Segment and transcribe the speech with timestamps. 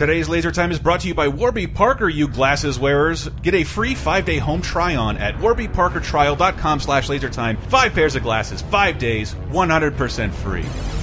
[0.00, 3.28] Today's Laser Time is brought to you by Warby Parker, you glasses wearers.
[3.42, 7.58] Get a free five-day home try-on at warbyparkertrial.com slash lasertime.
[7.64, 10.99] Five pairs of glasses, five days, 100% free.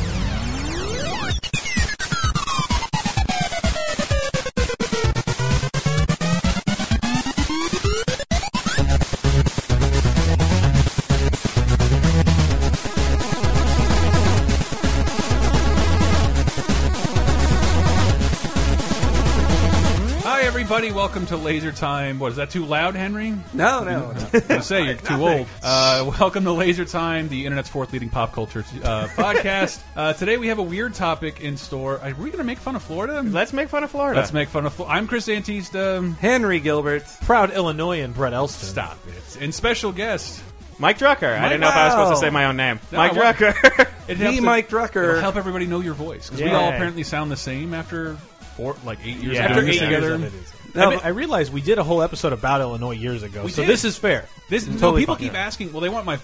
[21.08, 22.20] Welcome to Laser Time.
[22.20, 23.34] What, is that too loud, Henry?
[23.54, 24.14] No, no.
[24.50, 25.48] I say you're too old.
[25.64, 29.82] Uh, welcome to Laser Time, the internet's fourth leading pop culture uh, podcast.
[29.96, 31.98] Uh, today we have a weird topic in store.
[32.02, 33.22] Are we going to make fun of Florida?
[33.24, 34.20] Let's make fun of Florida.
[34.20, 34.74] Let's make fun of.
[34.74, 36.14] Flo I'm Chris Antista.
[36.18, 37.06] Henry Gilbert.
[37.22, 38.68] proud Illinoisan Brett Elston.
[38.68, 39.38] Stop it.
[39.42, 40.44] And special guest.
[40.78, 41.40] Mike Drucker.
[41.40, 42.82] I didn't know if I was supposed to say my own name.
[42.92, 43.88] No, Mike Drucker.
[44.10, 45.22] It Me, helps to- Mike It'll Drucker.
[45.22, 48.16] help everybody know your voice because we all apparently sound the same after
[48.58, 49.46] four, like eight years Yeah.
[49.46, 50.14] of After this eight together.
[50.16, 50.76] of it is.
[50.76, 53.52] No, I, mean, I realized we did a whole episode about Illinois years ago, We
[53.52, 53.70] so did.
[53.70, 54.28] this is fair.
[54.50, 55.40] This no, Totally people fine, keep yeah.
[55.46, 55.72] asking.
[55.72, 56.20] Well, they want my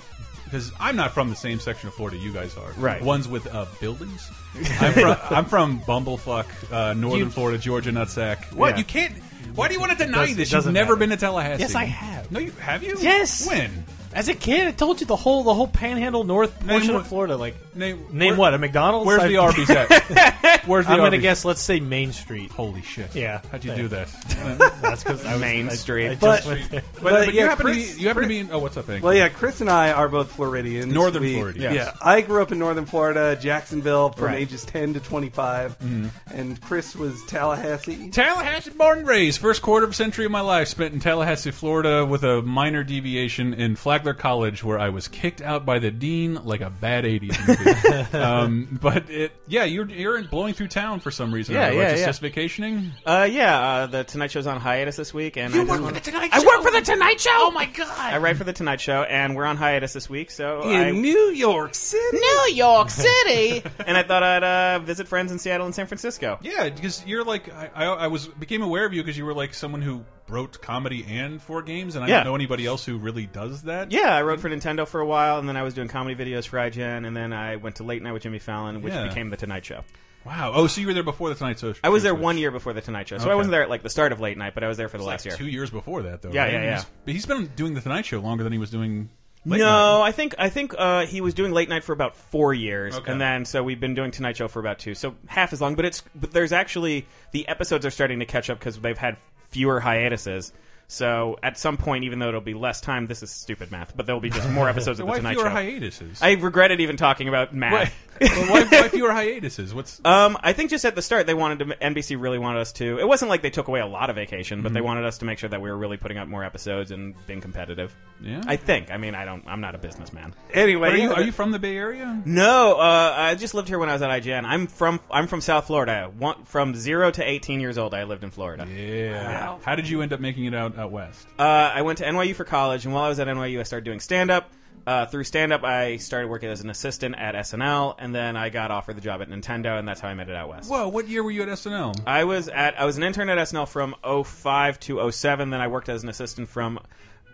[0.45, 2.71] because I'm not from the same section of Florida you guys are.
[2.77, 3.01] Right.
[3.01, 4.29] Ones with uh, buildings.
[4.79, 8.53] I'm from I'm from Bumblefuck, uh, Northern You- Florida, Georgia nutsack.
[8.53, 8.77] What Yeah.
[8.77, 9.15] you can't?
[9.55, 10.51] Why do you want to deny does- it this?
[10.51, 10.95] You've never matter.
[10.97, 11.61] been to Tallahassee.
[11.61, 12.31] Yes, I have.
[12.31, 12.95] No, you have you?
[12.99, 13.47] Yes.
[13.47, 13.83] When?
[14.15, 17.07] As a kid, I told you the whole the whole Panhandle North portion what- of
[17.07, 17.35] Florida.
[17.37, 18.53] Like, Name, name where- what?
[18.53, 19.07] A McDonald's?
[19.07, 19.89] Where's I- the Arby's at?
[20.67, 21.43] Where's the I'm gonna guess.
[21.43, 22.51] Let's say Main Street.
[22.51, 23.15] Holy shit!
[23.15, 23.41] Yeah.
[23.51, 23.77] How'd you Yeah.
[23.77, 24.07] do that?
[24.81, 26.09] That's because I was Main I- Street.
[26.11, 28.29] I just But- But, But, but you yeah, happen Chris- to be you happen to
[28.29, 29.03] be oh what's up, Hank?
[29.03, 30.93] Well, yeah, Chris and I are both Floridians.
[30.93, 31.93] Northern We- Florida, Yeah.
[32.01, 34.37] I grew up in Northern Florida, Jacksonville, from Right.
[34.39, 35.77] ages 10 to 25.
[35.79, 36.07] Mm-hmm.
[36.31, 38.09] And Chris was Tallahassee.
[38.11, 39.39] Tallahassee, born and raised.
[39.41, 42.83] First quarter of a century of my life spent in Tallahassee, Florida, with a minor
[42.83, 47.05] deviation in Flagler College, where I was kicked out by the dean like a bad
[47.05, 47.47] '80s
[48.03, 48.17] movie.
[48.17, 51.55] um, but it, yeah, you're you're blowing through town for some reason.
[51.55, 51.75] Yeah, right?
[51.75, 52.05] yeah, Just, yeah.
[52.07, 52.91] just vacationing.
[53.05, 56.33] Uh, yeah, uh, the Tonight Show's on hiatus this week, and I just wanna- Tonight
[56.33, 56.41] Show.
[56.41, 57.29] I work for the Tonight Show.
[57.33, 57.87] Oh my god!
[57.97, 60.31] I write for the Tonight Show, and we're on hiatus this week.
[60.31, 62.03] So In I, New York City.
[62.17, 66.39] New York City, and I thought I'd uh, visit friends in Seattle and San Francisco.
[66.41, 69.33] Yeah, because you're like I, I, I was became aware of you because you were
[69.33, 72.15] like someone who wrote comedy and for games, and I Yeah.
[72.17, 73.91] don't know anybody else who really does that.
[73.91, 76.47] Yeah, I wrote for Nintendo for a while, and then I was doing comedy videos
[76.47, 79.07] for IGN, and then I went to Late Night with Jimmy Fallon, which Yeah.
[79.07, 79.81] became the Tonight Show.
[80.25, 80.53] Wow.
[80.55, 81.73] Oh, so you were there before the Tonight Show?
[81.83, 83.31] I was there one year before the Tonight Show, so Okay.
[83.33, 84.97] I wasn't there at like the start of Late Night, but I was there for
[84.97, 85.37] the last like year.
[85.37, 86.31] Two years before that, though.
[86.31, 86.53] Yeah, right?
[86.53, 86.69] yeah, yeah.
[86.71, 89.09] He's- But he's been doing the Tonight Show longer than he was doing.
[89.45, 89.65] Late no,
[89.99, 90.07] Night.
[90.07, 93.11] I think I think uh, he was doing late night for about four years, Okay.
[93.11, 95.75] and then so we've been doing Tonight Show for about two, so half as long.
[95.75, 99.17] But it's but there's actually the episodes are starting to catch up because they've had
[99.53, 100.51] fewer hiatuses.
[100.87, 104.05] So at some point, even though it'll be less time, this is stupid math, but
[104.05, 105.49] there'll be just more episodes So of the why Tonight fewer Show.
[105.49, 106.21] hiatuses?
[106.21, 107.93] I regretted even talking about why, math.
[108.21, 109.73] well, why, why fewer hiatuses?
[109.73, 111.65] What's Um, I think just at the start they wanted to.
[111.77, 112.99] NBC really wanted us to.
[112.99, 114.85] It wasn't like they took away a lot of vacation, but they Mm-hmm.
[114.87, 117.41] wanted us to make sure that we were really putting out more episodes and being
[117.41, 117.95] competitive.
[118.21, 118.41] yeah?
[118.45, 118.91] I think.
[118.91, 119.43] I mean, I don't.
[119.47, 120.35] I'm not a businessman.
[120.53, 122.21] Anyway, are you are you from the Bay Area?
[122.25, 124.43] No, uh, I just lived here when I was at IGN.
[124.45, 126.11] I'm from I'm from South Florida.
[126.17, 128.67] One, from zero to 18 years old, I lived in Florida.
[128.67, 129.57] Yeah.
[129.63, 131.27] How did you end up making it out out west?
[131.37, 133.85] Uh, I went to NYU for college, and while I was at NYU, I started
[133.85, 134.51] doing stand up.
[134.85, 138.49] Uh, through stand up, I started working as an assistant at SNL, and then I
[138.49, 140.69] got offered the job at Nintendo, and that's how I made it out west.
[140.69, 140.89] Whoa!
[140.89, 142.01] What year were you at SNL?
[142.05, 145.51] I was at I was an intern at SNL from 05 to 07.
[145.51, 146.79] Then I worked as an assistant from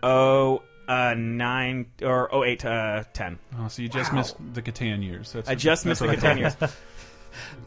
[0.04, 3.40] 09 or 08 to uh, 10.
[3.60, 5.32] Oh, so you just missed the Catan years.
[5.34, 6.62] That's I just missed the that's what I Catan thought.
[6.62, 6.76] years.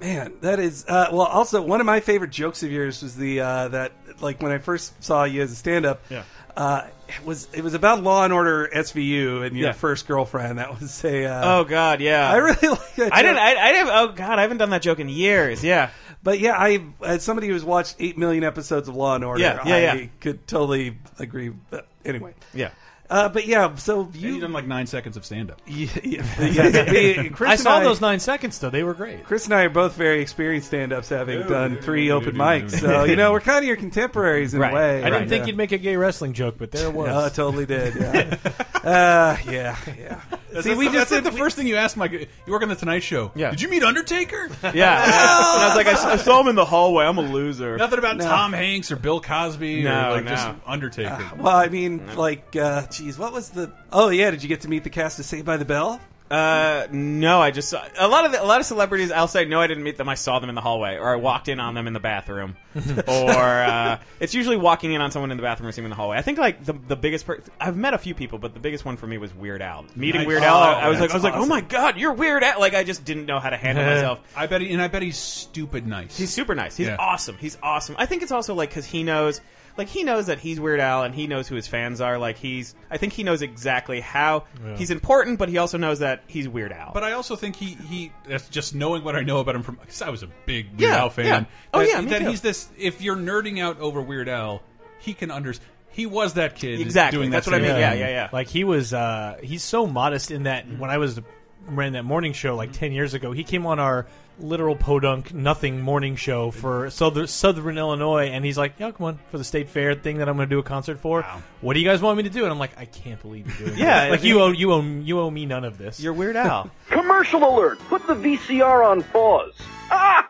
[0.01, 1.23] Man, that is uh, well.
[1.23, 4.59] Also, one of my favorite jokes of yours was the uh, that like when I
[4.59, 6.01] first saw you as a stand-up.
[6.11, 6.25] Yeah.
[6.57, 9.73] Uh, it was it was about Law and Order SVU and your Yeah.
[9.73, 10.59] first girlfriend.
[10.59, 11.25] That was a.
[11.25, 12.31] Uh, Oh God, yeah.
[12.31, 13.13] I really like that.
[13.13, 13.29] I joke.
[13.31, 13.39] didn't.
[13.39, 13.91] I, I didn't.
[13.93, 15.65] Oh God, I haven't done that joke in years.
[15.65, 15.91] Yeah.
[16.23, 19.61] But yeah, I as somebody who's watched eight million episodes of Law and Order, Yeah,
[19.67, 20.07] yeah, I yeah.
[20.21, 21.49] could totally agree.
[21.71, 22.71] But anyway, Yeah.
[23.13, 25.61] Uh, but yeah, so you, you done like nine seconds of stand up.
[25.67, 26.91] yeah, yeah, yeah,
[27.23, 29.25] we- Chris I and saw those nine seconds though; they were great.
[29.25, 32.31] Chris and I are both very experienced stand-ups, having Dude, done dude, three dude, open
[32.31, 32.71] dude, mics.
[32.71, 32.81] dude.
[32.81, 34.73] So you know, we're kind of your contemporaries in Right.
[34.73, 34.99] a way.
[35.03, 37.09] I didn't And, think you'd make a gay wrestling joke, but there it was.
[37.13, 37.95] Oh, I totally did.
[37.95, 38.39] Yeah,
[38.83, 40.21] uh, yeah, yeah.
[40.53, 42.13] That's, See, that's we the- just that's like did, the first thing you asked Mike.
[42.13, 43.33] You work on the Tonight Show.
[43.35, 43.51] Yeah.
[43.51, 44.49] Did you meet Undertaker?
[44.75, 45.03] Yeah.
[45.05, 47.05] and I was like, I saw him in the hallway.
[47.05, 47.77] I'm a loser.
[47.77, 50.31] Nothing about Tom Hanks or Bill Cosby No, or like no.
[50.31, 51.31] just Undertaker.
[51.37, 53.73] Well, I mean, like, uh, geez, what was the?
[53.93, 56.01] Oh yeah, did you get to meet the cast of Saved by the Bell?
[56.33, 59.13] Uh, no, I just saw a lot of the, a lot of celebrities.
[59.13, 60.09] I'll say no, I didn't meet them.
[60.09, 62.57] I saw them in the hallway, or I walked in on them in the bathroom,
[62.75, 63.13] or
[63.43, 66.01] uh, it's usually walking in on someone in the bathroom or seeing them in the
[66.01, 66.17] hallway.
[66.17, 67.27] I think like the the biggest.
[67.27, 69.85] Per- I've met a few people, but the biggest one for me was Weird Al.
[69.95, 70.27] Meeting Nice.
[70.29, 71.49] Weird Al, Oh, I was like, I that's was like, oh awesome.
[71.51, 72.61] my god, you're Weird Al.
[72.61, 74.21] Like I just didn't know how to handle myself.
[74.35, 76.17] I bet, he, and I bet he's stupid nice.
[76.17, 76.77] He's super nice.
[76.79, 76.97] He's Yeah.
[76.99, 77.37] awesome.
[77.37, 77.97] He's awesome.
[77.99, 79.43] I think it's also like because he knows,
[79.77, 82.19] like he knows that he's Weird Al and he knows who his fans are.
[82.19, 84.45] Like he's, I think he knows exactly how
[84.77, 86.93] he's important, but he also knows that he's Weird Al.
[86.93, 89.77] But I also think he he that's just knowing what I know about him from
[89.77, 91.25] because I was a big Weird Yeah, Al fan.
[91.27, 91.45] yeah.
[91.75, 92.29] Oh, that, yeah, me that too.
[92.29, 92.69] he's this.
[92.79, 94.63] If you're nerding out over Weird Al,
[94.99, 95.69] he can understand.
[95.91, 96.81] He was that kid.
[96.81, 97.19] Exactly.
[97.19, 97.81] Doing That's that what I same mean.
[97.81, 98.29] Yeah, yeah, yeah.
[98.33, 101.21] Like he was, uh, he's so modest in that when I was
[101.67, 104.07] ran that morning show like ten years ago, he came on our
[104.39, 109.19] literal podunk nothing morning show for Southern, Southern Illinois, and he's like, "Yeah, come on
[109.31, 111.23] for the state fair thing that I'm going to do a concert for.
[111.61, 113.69] What do you guys want me to do?" And I'm like, "I can't believe you're
[113.69, 114.11] doing Yeah, this.
[114.13, 116.01] like you owe you owe you owe me none of this.
[116.01, 116.71] You're Weird Al.
[116.91, 117.79] Commercial alert!
[117.89, 119.53] Put the VCR on pause.
[119.91, 120.29] Ah!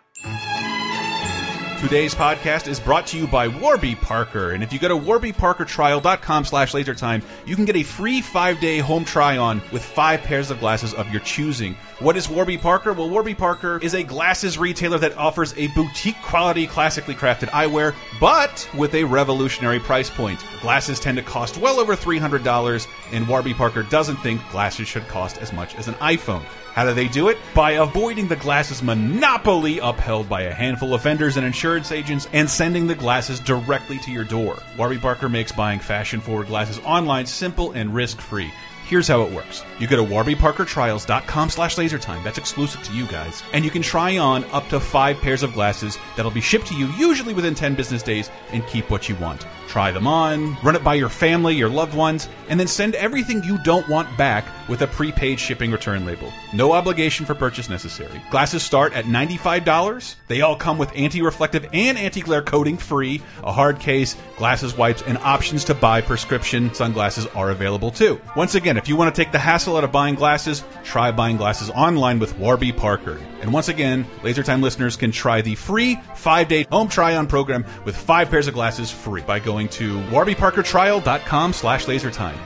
[1.80, 6.44] Today's podcast is brought to you by Warby Parker, and if you go to warbyparkertrial.com
[6.44, 10.94] slash lasertime, you can get a free five-day home try-on with five pairs of glasses
[10.94, 11.74] of your choosing.
[12.02, 12.92] What is Warby Parker?
[12.92, 18.68] Well, Warby Parker is a glasses retailer that offers a boutique-quality, classically crafted eyewear, but
[18.76, 20.44] with a revolutionary price point.
[20.60, 25.38] Glasses tend to cost well over $300, and Warby Parker doesn't think glasses should cost
[25.38, 26.42] as much as an iPhone.
[26.74, 27.38] How do they do it?
[27.54, 32.50] By avoiding the glasses monopoly upheld by a handful of vendors and insurance agents and
[32.50, 34.60] sending the glasses directly to your door.
[34.76, 38.50] Warby Parker makes buying fashion forward glasses online simple and risk free.
[38.92, 39.64] Here's how it works.
[39.78, 42.22] You go to warbyparkertrials.com slash lasertime.
[42.22, 43.42] That's exclusive to you guys.
[43.54, 46.74] And you can try on up to five pairs of glasses that'll be shipped to
[46.74, 49.46] you usually within 10 business days and keep what you want.
[49.66, 53.42] Try them on, run it by your family, your loved ones, and then send everything
[53.42, 56.30] you don't want back with a prepaid shipping return label.
[56.52, 58.20] No obligation for purchase necessary.
[58.30, 60.16] Glasses start at $95.
[60.28, 65.16] They all come with anti-reflective and anti-glare coating free, a hard case, glasses wipes, and
[65.16, 68.20] options to buy prescription sunglasses are available too.
[68.36, 71.36] Once again, if you want to take the hassle out of buying glasses, try buying
[71.36, 73.20] glasses online with Warby Parker.
[73.40, 78.28] And once again, LaserTime listeners can try the free five-day home try-on program with five
[78.28, 82.36] pairs of glasses free by going to warbyparkertrial.com slash lasertime.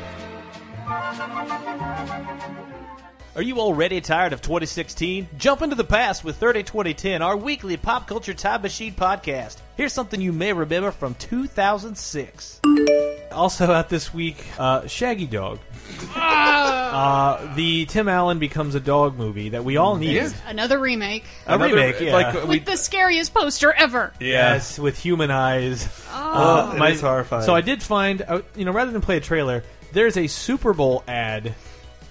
[3.35, 5.29] Are you already tired of 2016?
[5.39, 9.57] Jump into the past with 30 2010, our weekly pop culture time machine podcast.
[9.79, 12.61] Here's something you may remember from 2006.
[13.33, 15.61] Also out this week, uh, Shaggy Dog.
[16.15, 20.33] Uh, the Tim Allen becomes a dog movie that we all needed.
[20.47, 22.13] Another remake A remake, yeah.
[22.13, 24.13] Like, we, with the scariest poster ever.
[24.21, 25.89] Yes, with human eyes.
[26.11, 27.45] Oh, Uh, my- is horrifying.
[27.45, 29.63] So I did find, uh, you know, rather than play a trailer,
[29.93, 31.55] there's a Super Bowl ad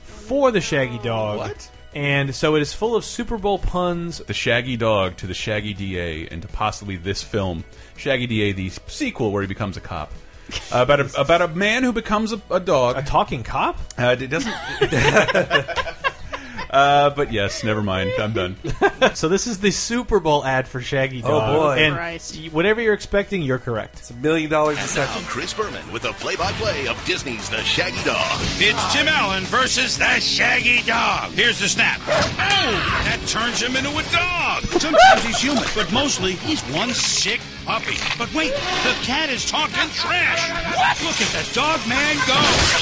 [0.04, 1.38] for the Shaggy Dog.
[1.40, 1.72] What?
[1.94, 4.18] And so it is full of Super Bowl puns.
[4.20, 7.64] the Shaggy Dog to the Shaggy DA and to possibly this film,
[7.96, 10.12] Shaggy DA, the sequel where he becomes a cop.
[10.72, 12.98] About a about a man who becomes a, a dog.
[12.98, 13.80] A talking cop?
[13.98, 14.54] Uh, it doesn't.
[16.70, 18.12] uh, but yes, never mind.
[18.20, 18.56] I'm done.
[19.14, 21.56] So this is the Super Bowl ad for Shaggy Oh, Dog.
[21.60, 21.84] boy.
[21.84, 22.36] And Christ.
[22.52, 24.00] whatever you're expecting, you're correct.
[24.00, 25.26] It's a million dollars a And now second.
[25.28, 28.18] Chris Berman with a play-by-play of Disney's The Shaggy Dog.
[28.60, 31.32] It's Tim Allen versus the Shaggy Dog.
[31.32, 32.00] Here's the snap.
[32.08, 34.64] Oh, that turns him into a dog.
[34.82, 37.96] Sometimes he's human, but mostly he's one sick puppy.
[38.18, 38.52] But wait,
[38.84, 40.42] the cat is talking trash.
[40.76, 40.98] What?
[41.04, 42.38] Look at that dog man go.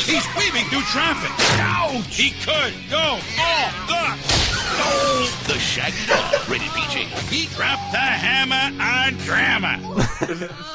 [0.08, 1.32] He's weaving through traffic.
[1.60, 2.16] Ouch!
[2.16, 4.44] He could go all the.
[4.76, 7.04] Oh, The Shaggy Dog, rated PG.
[7.36, 9.78] he dropped the hammer on drama.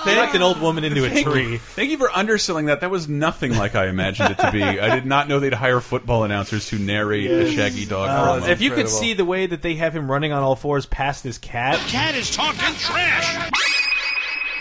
[0.05, 1.53] They knocked an old woman into a Thank tree.
[1.53, 1.59] you.
[1.59, 2.81] Thank you for underselling that.
[2.83, 4.63] That was nothing like I imagined it to be.
[4.63, 8.49] I did not know they'd hire football announcers to narrate a Shaggy Dog Oh, promo.
[8.49, 9.01] If you could Incredible.
[9.01, 11.91] see the way that they have him running on all fours past this cat, The
[11.91, 13.51] Cat is talking trash.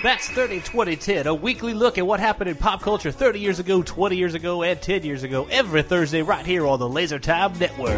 [0.04, 3.82] That's 30 2010, a weekly look at what happened in pop culture 30 years ago,
[3.82, 7.58] 20 years ago, and 10 years ago, every Thursday right here on the Laser Time
[7.58, 7.98] Network.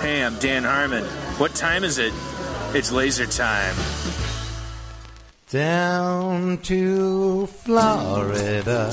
[0.00, 1.04] Hey, I'm Dan Harmon.
[1.36, 2.14] What time is it?
[2.72, 3.74] It's laser time.
[5.50, 8.90] Down to Florida.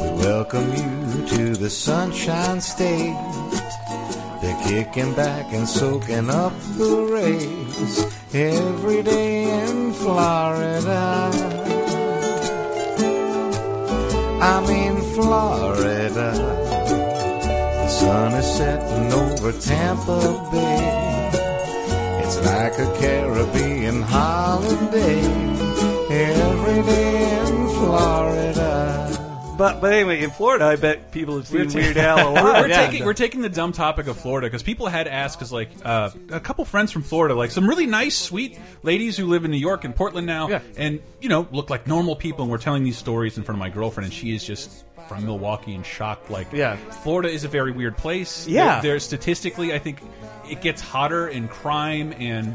[0.00, 3.16] We welcome you to the Sunshine State.
[4.42, 11.30] They're kicking back and soaking up the rays every day in Florida.
[14.42, 16.32] I'm in Florida.
[17.82, 20.20] The sun is setting over Tampa
[20.50, 21.30] Bay.
[22.24, 25.22] It's like a Caribbean holiday
[26.10, 28.71] every day in Florida.
[29.62, 32.62] But but anyway, in Florida, I bet people have seen Weird Al a we're, lot.
[32.62, 35.70] we're taking we're taking the dumb topic of Florida because people had asked because like
[35.84, 39.50] uh, a couple friends from Florida, like some really nice, sweet ladies who live in
[39.50, 40.60] New York and Portland now, Yeah.
[40.76, 42.42] and you know look like normal people.
[42.42, 45.24] And we're telling these stories in front of my girlfriend, and she is just from
[45.26, 46.30] Milwaukee and shocked.
[46.30, 46.76] Like, Yeah.
[47.02, 48.46] Florida is a very weird place.
[48.46, 48.80] Yeah.
[48.80, 49.98] there, there statistically, I think
[50.48, 52.54] it gets hotter in crime and.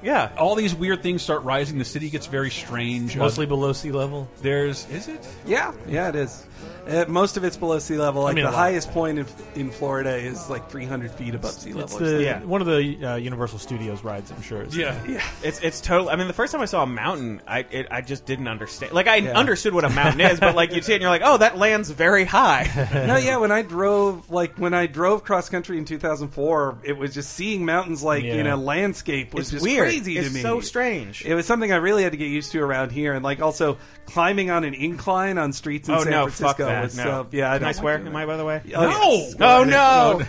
[0.00, 0.30] Yeah.
[0.38, 1.76] All these weird things start rising.
[1.78, 3.16] The city gets very strange.
[3.16, 4.28] Mostly below sea level.
[4.42, 5.26] There's is it?
[5.44, 6.46] Yeah, yeah, it is.
[6.88, 8.22] Uh, most of it's below sea level.
[8.22, 11.82] Like mean, the highest point in, in Florida is like 300 feet above sea level.
[11.84, 12.22] It's the.
[12.22, 12.42] Yeah.
[12.44, 14.30] one of the uh, Universal Studios rides.
[14.30, 14.62] I'm sure.
[14.62, 14.98] It's Yeah.
[15.06, 15.22] yeah.
[15.42, 16.10] It's it's totally.
[16.10, 18.92] I mean, the first time I saw a mountain, I it, I just didn't understand.
[18.92, 19.38] Like I Yeah.
[19.38, 21.58] understood what a mountain is, but like you see it, and you're like, oh, that
[21.58, 22.70] lands very high.
[23.06, 23.36] no, yeah.
[23.36, 27.64] When I drove, like when I drove cross country in 2004, it was just seeing
[27.66, 29.84] mountains like in a landscape was It's just weird.
[29.88, 30.40] crazy It's to me.
[30.40, 31.24] so strange.
[31.24, 33.76] It was something I really had to get used to around here, and like also
[34.06, 36.94] climbing on an incline on streets in oh San no, Francisco fuck that.
[36.96, 37.26] no.
[37.32, 37.50] yeah.
[37.50, 37.98] I Can don't I like swear?
[37.98, 38.16] doing Am.
[38.16, 38.62] I by the way?
[38.74, 39.34] Oh, yes.
[39.40, 40.22] Oh no!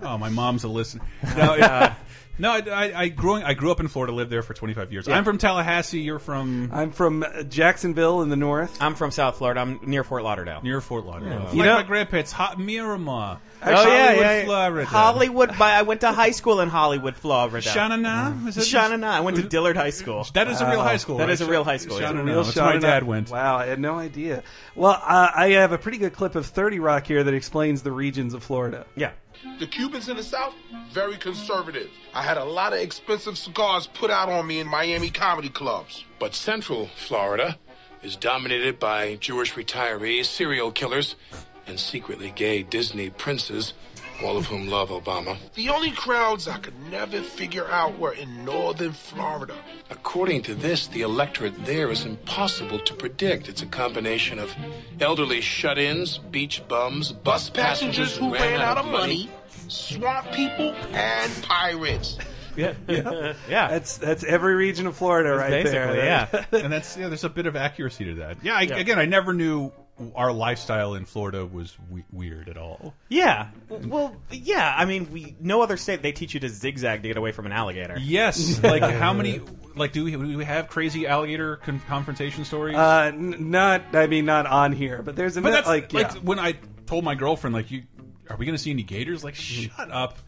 [0.02, 1.04] Oh, my mom's a listener.
[1.36, 1.94] No, uh,
[2.40, 2.50] no.
[2.52, 5.08] I, I, I grew I grew up in Florida, lived there for 25 years.
[5.08, 6.00] I'm from Tallahassee.
[6.00, 8.76] You're from I'm from Jacksonville in the north.
[8.80, 9.60] I'm from South Florida.
[9.60, 10.60] I'm near Fort Lauderdale.
[10.62, 11.48] near Fort Lauderdale.
[11.52, 13.38] You like know- my grandparents, hot Miramar.
[13.62, 14.44] oh yeah, Hollywood, yeah, yeah.
[14.44, 14.84] Florida.
[14.86, 15.58] Hollywood.
[15.58, 17.58] By I went to high school in Hollywood, Florida.
[17.58, 18.48] Shanana.
[18.48, 19.04] Is it- Shanana.
[19.04, 20.26] I went to Dillard High School.
[20.34, 21.18] That is a real high school.
[21.18, 21.32] That right?
[21.32, 22.10] is a real high school, yeah.
[22.10, 22.24] Shanana.
[22.24, 23.30] Real That's where my shout dad went.
[23.30, 24.42] Wow, I had no idea.
[24.74, 27.92] Well, uh, I have a pretty good clip of 30 Rock here that explains the
[27.92, 28.86] regions of Florida.
[28.96, 29.10] Yeah.
[29.58, 30.54] The Cubans in the South,
[30.90, 31.90] very conservative.
[32.14, 36.04] I had a lot of expensive cigars put out on me in Miami comedy clubs.
[36.18, 37.58] But Central Florida
[38.02, 41.16] is dominated by Jewish retirees, serial killers,
[41.66, 43.72] and secretly gay Disney princes,
[44.22, 45.36] all of whom love Obama.
[45.54, 49.54] The only crowds I could never figure out were in northern Florida.
[49.90, 53.48] According to this, the electorate there is impossible to predict.
[53.48, 54.54] It's a combination of
[55.00, 59.30] elderly shut-ins, beach bums, Bus passengers who ran out of money,
[59.68, 62.18] swamp people, and pirates.
[62.56, 62.74] Yeah.
[62.88, 63.68] Yeah, Yeah.
[63.68, 66.04] that's that's every region of Florida right Basically, there.
[66.04, 66.44] yeah.
[66.52, 67.06] and that's yeah.
[67.06, 68.38] There's a bit of accuracy to that.
[68.42, 68.56] Yeah.
[68.56, 69.72] I, Again, I never knew
[70.14, 72.94] our lifestyle in Florida was we weird at all.
[73.08, 73.48] Yeah.
[73.68, 74.74] Well, yeah.
[74.76, 77.46] I mean, we no other state they teach you to zigzag to get away from
[77.46, 77.96] an alligator.
[77.98, 78.60] Yes.
[78.62, 79.40] like how many?
[79.76, 82.76] Like do we, do we have crazy alligator con confrontation stories?
[82.76, 86.14] Uh, n- not, I mean, not on here, but there's a but that's like, like
[86.14, 86.20] yeah.
[86.20, 86.54] when I
[86.86, 87.84] told my girlfriend, like, you
[88.28, 89.24] are we going to see any gators?
[89.24, 90.18] Like, shut up.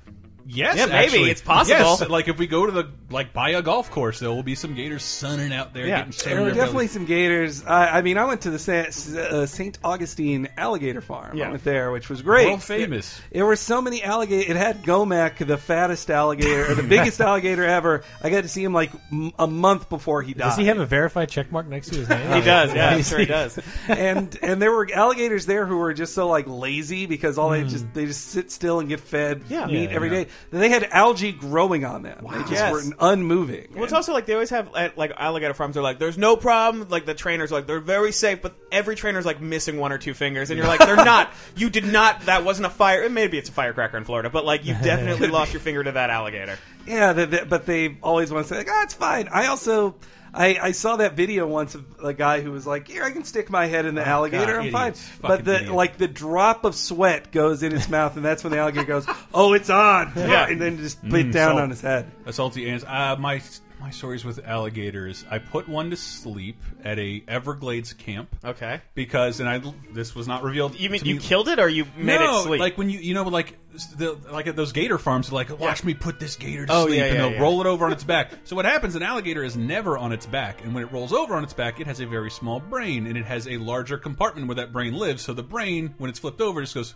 [0.46, 0.96] Yes, Yeah, maybe.
[0.96, 1.30] actually.
[1.30, 1.78] It's possible.
[2.00, 4.54] Yes, like if we go to the like buy a golf course, there will be
[4.54, 6.04] some gators sunning out there Yeah.
[6.04, 7.64] getting There were sand definitely some gators.
[7.64, 9.78] I, I mean, I went to the uh, St.
[9.84, 11.36] Augustine Alligator Farm.
[11.36, 11.48] Yeah.
[11.48, 12.46] I went there, which was great.
[12.48, 13.16] World famous.
[13.16, 14.50] There, there were so many alligators.
[14.50, 18.02] It had Gomek, the fattest alligator, or the biggest alligator ever.
[18.22, 20.48] I got to see him like m- a month before he died.
[20.48, 22.32] Does he have a verified check mark next to his name?
[22.32, 22.74] He does.
[22.74, 23.58] Yeah, I'm sure he does.
[23.88, 27.64] and and there were alligators there who were just so like lazy because all they
[27.64, 29.66] just they just sit still and get fed Yeah.
[29.66, 30.24] meat Yeah, every yeah.
[30.24, 30.30] day.
[30.50, 32.26] They had algae growing on them.
[32.30, 32.72] They just Yes.
[32.72, 33.68] were unmoving.
[33.74, 35.74] Well, it's also like they always have at, like alligator farms.
[35.74, 38.94] They're like, "There's no problem." Like the trainers, are like they're very safe, but every
[38.96, 41.30] trainer's like missing one or two fingers, and you're like, "They're not.
[41.56, 42.22] You did not.
[42.26, 43.08] That wasn't a fire.
[43.08, 46.10] Maybe it's a firecracker in Florida, but like you definitely lost your finger to that
[46.10, 49.46] alligator." Yeah, the, the, but they always want to say like, "Ah, it's fine." I
[49.46, 49.94] also.
[50.34, 53.24] I, I saw that video once of a guy who was like, "Here, I can
[53.24, 54.60] stick my head in the alligator.
[54.60, 55.10] I'm fine." idiots.
[55.20, 55.72] But the idiots.
[55.72, 59.06] like the drop of sweat goes in its mouth, and that's when the alligator goes,
[59.34, 60.48] "Oh, it's on!" Yeah.
[60.48, 61.60] and then just spit down salt.
[61.60, 62.10] on his head.
[62.24, 62.84] A salty ants.
[62.86, 63.42] Uh, my
[63.82, 65.24] my stories with alligators.
[65.28, 68.80] I put one to sleep at a Everglades camp Okay.
[68.94, 69.60] because, and I
[69.92, 70.78] this was not revealed.
[70.78, 72.60] You mean you me- killed it or you made no, it sleep?
[72.60, 73.58] like when you you know like
[73.96, 76.98] the, like at those gator farms, like watch me put this gator to Oh, sleep,
[76.98, 77.40] yeah, and yeah, they'll yeah.
[77.40, 78.30] roll it over on its back.
[78.44, 78.94] So what happens?
[78.94, 81.80] An alligator is never on its back, and when it rolls over on its back,
[81.80, 84.94] it has a very small brain, and it has a larger compartment where that brain
[84.94, 85.22] lives.
[85.22, 86.94] So the brain, when it's flipped over, just goes.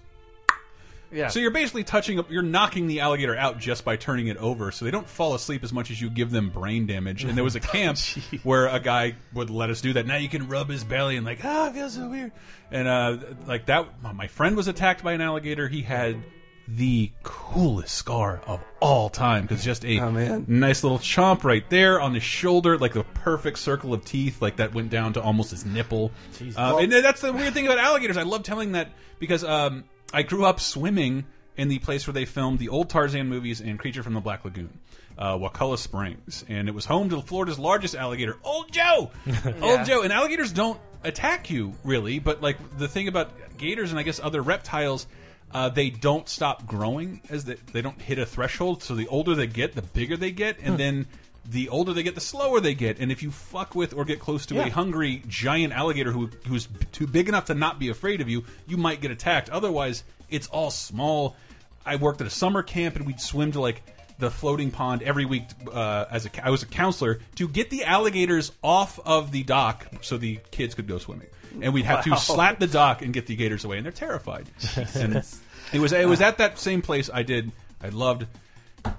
[1.12, 1.28] Yeah.
[1.28, 4.70] So you're basically touching, up, you're knocking the alligator out just by turning it over.
[4.70, 7.25] So they don't fall asleep as much as you give them brain damage.
[7.25, 7.98] And there was a camp
[8.42, 10.06] where a guy would let us do that.
[10.06, 12.32] Now you can rub his belly and like, ah, it feels so weird.
[12.70, 15.68] And uh, like that, my friend was attacked by an alligator.
[15.68, 16.16] He had
[16.68, 20.10] the coolest scar of all time because just a Oh,
[20.48, 24.56] nice little chomp right there on the shoulder, like the perfect circle of teeth, like
[24.56, 26.10] that went down to almost his nipple.
[26.56, 28.16] Uh, and that's the weird thing about alligators.
[28.16, 28.88] I love telling that
[29.20, 29.84] because um,
[30.16, 31.26] I grew up swimming
[31.58, 34.46] in the place where they filmed the old Tarzan movies and Creature from the Black
[34.46, 34.78] Lagoon.
[35.18, 39.11] Uh, Wakulla Springs, and it was home to Florida's largest alligator, Old Joe.
[39.61, 43.99] Old Joe, and alligators don't attack you really, but like the thing about gators and
[43.99, 45.06] I guess other reptiles,
[45.52, 48.82] uh, they don't stop growing as they, they don't hit a threshold.
[48.82, 51.06] So the older they get, the bigger they get, and then
[51.50, 52.98] the older they get, the slower they get.
[52.98, 54.66] And if you fuck with or get close to Yeah.
[54.66, 58.44] a hungry giant alligator who who's too big enough to not be afraid of you,
[58.66, 59.48] you might get attacked.
[59.50, 61.36] Otherwise, it's all small.
[61.84, 63.82] I worked at a summer camp and we'd swim to like
[64.18, 67.84] the floating pond every week uh, as a I was a counselor to get the
[67.84, 71.28] alligators off of the dock so the kids could go swimming.
[71.60, 72.16] And we'd have Wow.
[72.16, 74.48] to slap the dock and get the gators away, and they're terrified.
[74.94, 75.22] And
[75.72, 77.50] it was it was at that same place I did.
[77.82, 78.26] I loved.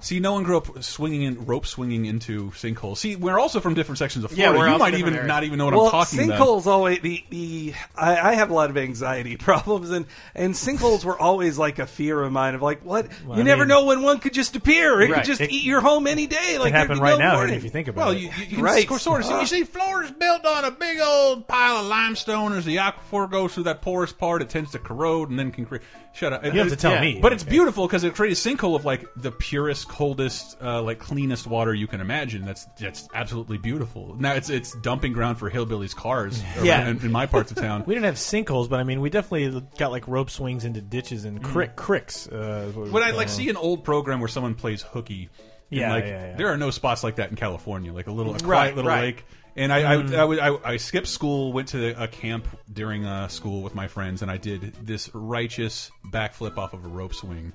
[0.00, 2.98] See, no one grew up swinging in rope swinging into sinkholes.
[2.98, 4.58] See, we're also from different sections of Yeah, Florida.
[4.58, 5.28] we're you might even areas.
[5.28, 6.40] not even know what well, I'm talking about.
[6.40, 11.04] sinkholes always the the I, I have a lot of anxiety problems and and sinkholes
[11.04, 13.68] were always like a fear of mine of like what Well, you I never mean-
[13.68, 15.16] know when one could just appear it Right.
[15.18, 17.34] could just It- eat your home any day like It there happened right no now
[17.36, 17.54] warning.
[17.56, 18.18] if you think about Well, it.
[18.20, 18.86] you, you can Right.
[18.88, 22.52] sort sort of see, you see Florida's built on a big old pile of limestone.
[22.52, 25.64] As the aquifer goes through that porous part, it tends to corrode and then can
[25.66, 25.82] create.
[26.14, 26.44] Shut up.
[26.44, 27.20] You have to tell me.
[27.22, 30.98] But it's beautiful because it creates a sinkhole of like the purest, coldest, uh, like
[30.98, 32.44] cleanest water you can imagine.
[32.44, 34.16] That's that's absolutely beautiful.
[34.18, 36.42] Now it's it's dumping ground for hillbillies' cars.
[36.62, 36.88] Yeah.
[36.88, 37.84] in, in my parts of town.
[37.86, 41.24] We didn't have sinkholes, but I mean, we definitely got like rope swings into ditches
[41.24, 41.44] and Mm.
[41.44, 42.26] crick cricks.
[42.26, 45.28] Uh, what- I like uh, see an old program where someone plays hooky,
[45.70, 46.36] Yeah, like, yeah, yeah.
[46.36, 48.88] there are no spots like that in California, like a little a quiet Right, little
[48.90, 49.00] right.
[49.02, 49.24] lake.
[49.56, 50.14] And I, Mm.
[50.14, 53.88] I, I, I, I skipped school, went to a camp during uh, school with my
[53.88, 57.52] friends, and I did this righteous backflip off of a rope swing,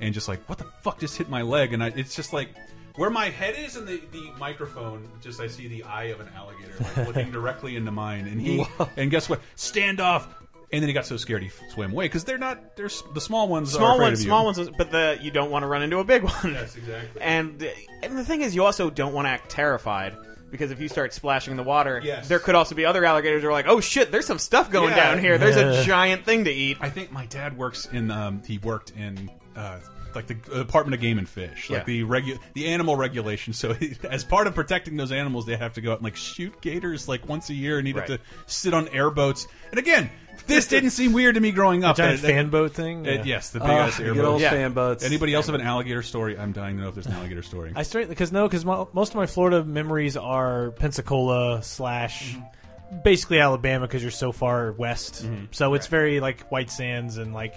[0.00, 1.72] and just like, what the fuck just hit my leg?
[1.72, 2.48] And I, it's just like
[2.96, 6.28] where my head is and the, the microphone, just I see the eye of an
[6.36, 8.64] alligator like, looking directly into mine, and he,
[8.96, 9.40] and guess what?
[9.56, 10.26] Stand off.
[10.72, 12.76] And then he got so scared he swam away because they're not.
[12.76, 13.72] They're the small ones.
[13.72, 14.28] small afraid ones, of you.
[14.28, 16.52] small ones, but the you don't want to run into a big one.
[16.52, 17.20] Yes, exactly.
[17.20, 17.68] And
[18.04, 20.16] and the thing is, you also don't want to act terrified
[20.48, 22.28] because if you start splashing in the water, Yes.
[22.28, 24.90] there could also be other alligators who are like, oh shit, there's some stuff going
[24.90, 24.96] Yeah.
[25.10, 25.38] down here.
[25.38, 26.76] There's a giant thing to eat.
[26.80, 28.10] I think my dad works in.
[28.12, 29.28] Um, he worked in.
[29.56, 29.78] Uh,
[30.12, 31.84] like the Department of Game and Fish, like Yeah.
[31.84, 33.52] the regu the animal regulation.
[33.52, 36.16] So he, as part of protecting those animals, they have to go out and like
[36.16, 38.18] shoot gators like once a year, and he'd have Right.
[38.18, 39.46] to sit on airboats.
[39.70, 40.10] And again,
[40.48, 41.96] this didn't seem weird to me growing up.
[41.96, 43.06] giant That- fan boat thing?
[43.06, 43.22] Uh, Yeah.
[43.24, 44.24] yes, the big Oh, ass good airboat.
[44.24, 44.50] old Yeah.
[44.50, 46.36] fan boats Anybody else have an alligator story?
[46.36, 47.70] I'm dying to know if there's an alligator story.
[47.76, 52.36] I straight because no, because most of my Florida memories are Pensacola slash
[53.04, 55.24] basically Alabama because you're so far west.
[55.24, 55.44] Mm-hmm.
[55.52, 57.54] So it's very like White Sands and like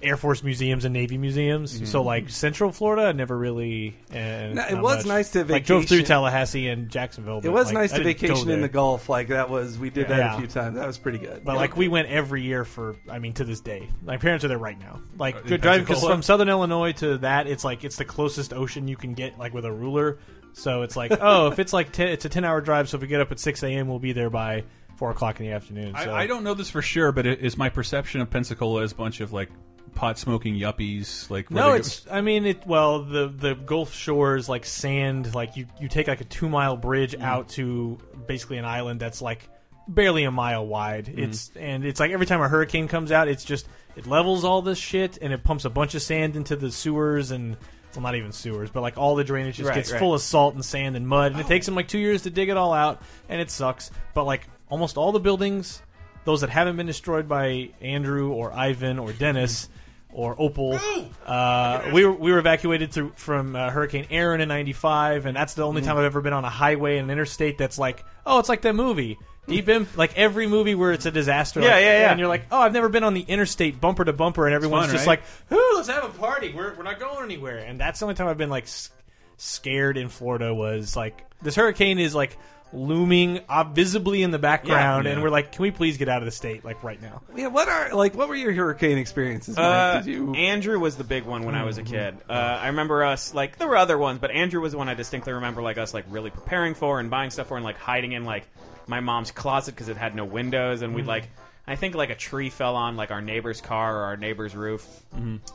[0.00, 1.74] Air Force museums and Navy museums.
[1.74, 1.84] Mm-hmm.
[1.86, 3.96] So like Central Florida, I never really.
[4.12, 6.02] And No, it was nice to like drove through.
[6.02, 7.40] Tallahassee and Jacksonville.
[7.42, 10.18] it was like, nice to vacation in the Gulf like that was we did that
[10.18, 10.34] Yeah.
[10.34, 13.18] a few times that was pretty good But like we went every year for, I
[13.18, 13.88] mean, to this day.
[14.04, 15.00] My parents are there right now.
[15.18, 18.86] Like Uh, driving because from Southern Illinois to that, it's like it's the closest ocean
[18.88, 20.18] you can get, like with a ruler.
[20.52, 22.88] So it's like, oh, if it's like 10, it's a ten hour drive.
[22.88, 24.64] So if we get up at six a.m., we'll be there by
[24.96, 25.94] four o'clock in the afternoon.
[25.94, 28.82] So I, I don't know this for sure, but it, is my perception of Pensacola
[28.82, 29.50] as a bunch of like
[29.94, 31.28] pot smoking yuppies?
[31.30, 32.06] Like No, it's.
[32.10, 32.66] I mean, it.
[32.66, 35.34] Well, the the Gulf Shores like sand.
[35.34, 37.22] Like you, you take like a two mile bridge Mm.
[37.22, 39.48] out to basically an island that's like
[39.86, 41.06] barely a mile wide.
[41.06, 41.18] Mm.
[41.28, 44.62] It's and it's like every time a hurricane comes out, it's just it levels all
[44.62, 47.56] this shit and it pumps a bunch of sand into the sewers and.
[47.94, 49.98] Well, not even sewers, but like all the drainage just Right, gets right.
[49.98, 52.30] full of salt and sand and mud, and it takes them like two years to
[52.30, 53.90] dig it all out, and it sucks.
[54.14, 55.82] But like almost all the buildings,
[56.28, 59.66] those that haven't been destroyed by Andrew or Ivan or Dennis
[60.12, 60.78] or Opal,
[61.26, 65.54] uh, we were we were evacuated through from uh, Hurricane Erin in '95, and that's
[65.54, 68.38] the only time I've ever been on a highway and an interstate that's like, oh,
[68.40, 69.18] it's like that movie.
[69.46, 72.10] Deep in, like every movie where it's a disaster, Yeah, like- yeah, yeah.
[72.10, 74.88] and you're like, oh, I've never been on the interstate bumper to bumper, and everyone's
[74.88, 75.22] fun, just right?
[75.50, 76.52] like, ooh, let's have a party.
[76.54, 78.90] We're we're not going anywhere, and that's the only time I've been like s-
[79.38, 82.36] scared in Florida was like this hurricane is like
[82.72, 85.12] looming uh, visibly in the background, Yeah.
[85.12, 87.22] and we're like, can we please get out of the state like right now?
[87.36, 91.04] yeah what are like what were your hurricane experiences Uh, did you Andrew was the
[91.04, 92.16] big one when I was a kid.
[92.28, 94.94] Uh, I remember us like there were other ones, but Andrew was the one I
[94.94, 98.12] distinctly remember like us like really preparing for and buying stuff for and like hiding
[98.12, 98.46] in like
[98.86, 101.28] my mom's closet because it had no windows and we'd like
[101.66, 104.86] I think like a tree fell on like our neighbor's car or our neighbor's roof.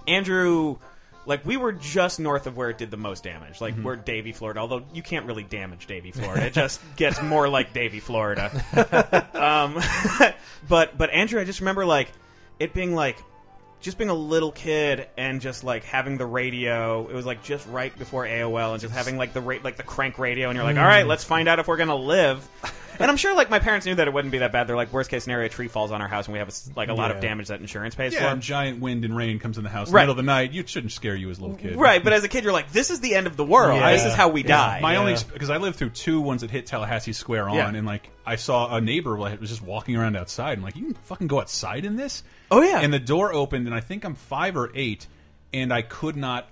[0.08, 0.78] Andrew.
[1.26, 4.34] Like we were just north of where it did the most damage, like we're Davie,
[4.34, 4.60] Florida.
[4.60, 6.48] Although you can't really damage Davie, Florida.
[6.48, 8.52] It just gets more like Davie, Florida.
[9.34, 9.80] um,
[10.68, 12.12] but but Andrew, I just remember like
[12.60, 13.18] it being like
[13.80, 17.08] just being a little kid and just like having the radio.
[17.08, 19.84] It was like just right before AOL and just having like the ra- like the
[19.84, 22.48] crank radio, and you're like, all right, let's find out if we're gonna live.
[23.00, 24.68] And I'm sure like my parents knew that it wouldn't be that bad.
[24.68, 26.90] They're like, worst case scenario, a tree falls on our house and we have like
[26.90, 27.30] a lot of Yeah.
[27.30, 28.26] damage that insurance pays yeah, for.
[28.28, 30.02] and giant wind and rain comes in the house in Right.
[30.02, 30.52] the middle of the night.
[30.52, 32.72] You shouldn't scare you as a little kid, Right, but as a kid, you're like,
[32.72, 33.80] this is the end of the world.
[33.80, 33.92] Yeah.
[33.92, 34.48] This is how we Yeah.
[34.48, 34.80] die.
[34.82, 35.00] My Yeah.
[35.00, 37.70] only because I lived through two ones that hit Tallahassee Square on, Yeah.
[37.74, 40.58] and like I saw a neighbor like was just walking around outside.
[40.58, 42.24] I'm like, you can fucking go outside in this?
[42.52, 42.80] Oh, yeah.
[42.80, 45.08] And the door opened, and I think I'm five or eight,
[45.54, 46.48] and I could not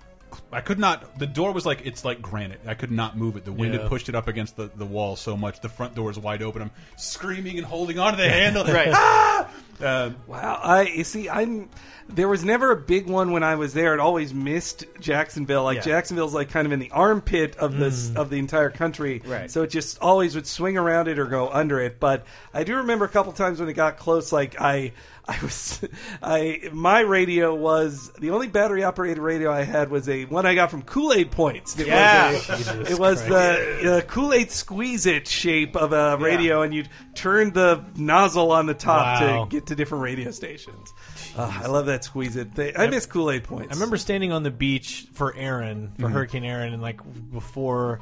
[0.52, 1.18] I could not.
[1.18, 2.60] The door was like it's like granite.
[2.66, 3.44] I could not move it.
[3.44, 3.80] The wind Yeah.
[3.82, 5.60] had pushed it up against the, the wall so much.
[5.60, 6.62] The front door is wide open.
[6.62, 8.64] I'm screaming and holding onto the handle.
[8.64, 8.92] Right.
[8.94, 9.48] Ah!
[9.82, 11.28] Uh, Wow, I you see.
[11.28, 11.68] I'm
[12.08, 13.94] there was never a big one when I was there.
[13.94, 15.64] It always missed Jacksonville.
[15.64, 15.82] Like Yeah.
[15.82, 19.22] Jacksonville's like kind of in the armpit of this of the entire country.
[19.24, 19.50] Right.
[19.50, 21.98] So it just always would swing around it or go under it.
[21.98, 24.30] But I do remember a couple times when it got close.
[24.32, 24.92] Like I.
[25.28, 25.80] I was,
[26.20, 30.54] I my radio was the only battery operated radio I had was a one I
[30.56, 31.78] got from Kool Aid Points.
[31.78, 32.32] It Yeah.
[32.32, 33.28] was a, it was Christ.
[33.28, 38.66] the Kool Aid Squeeze It shape of a radio, and you'd turn the nozzle on
[38.66, 39.44] the top Wow.
[39.44, 40.92] to get to different radio stations.
[41.36, 42.52] Uh, I love that Squeeze It.
[42.54, 42.74] Thing.
[42.76, 43.68] I miss Kool Aid Points.
[43.70, 46.12] I remember standing on the beach for Erin, for Mhm.
[46.12, 47.00] Hurricane Erin, and like
[47.32, 48.00] before,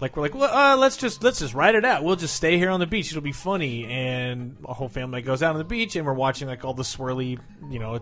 [0.00, 2.04] like we're like, well, uh, let's just let's just ride it out.
[2.04, 3.10] We'll just stay here on the beach.
[3.10, 3.84] It'll be funny.
[3.86, 6.82] And our whole family goes out on the beach, and we're watching like all the
[6.82, 7.38] swirly,
[7.70, 8.00] you know,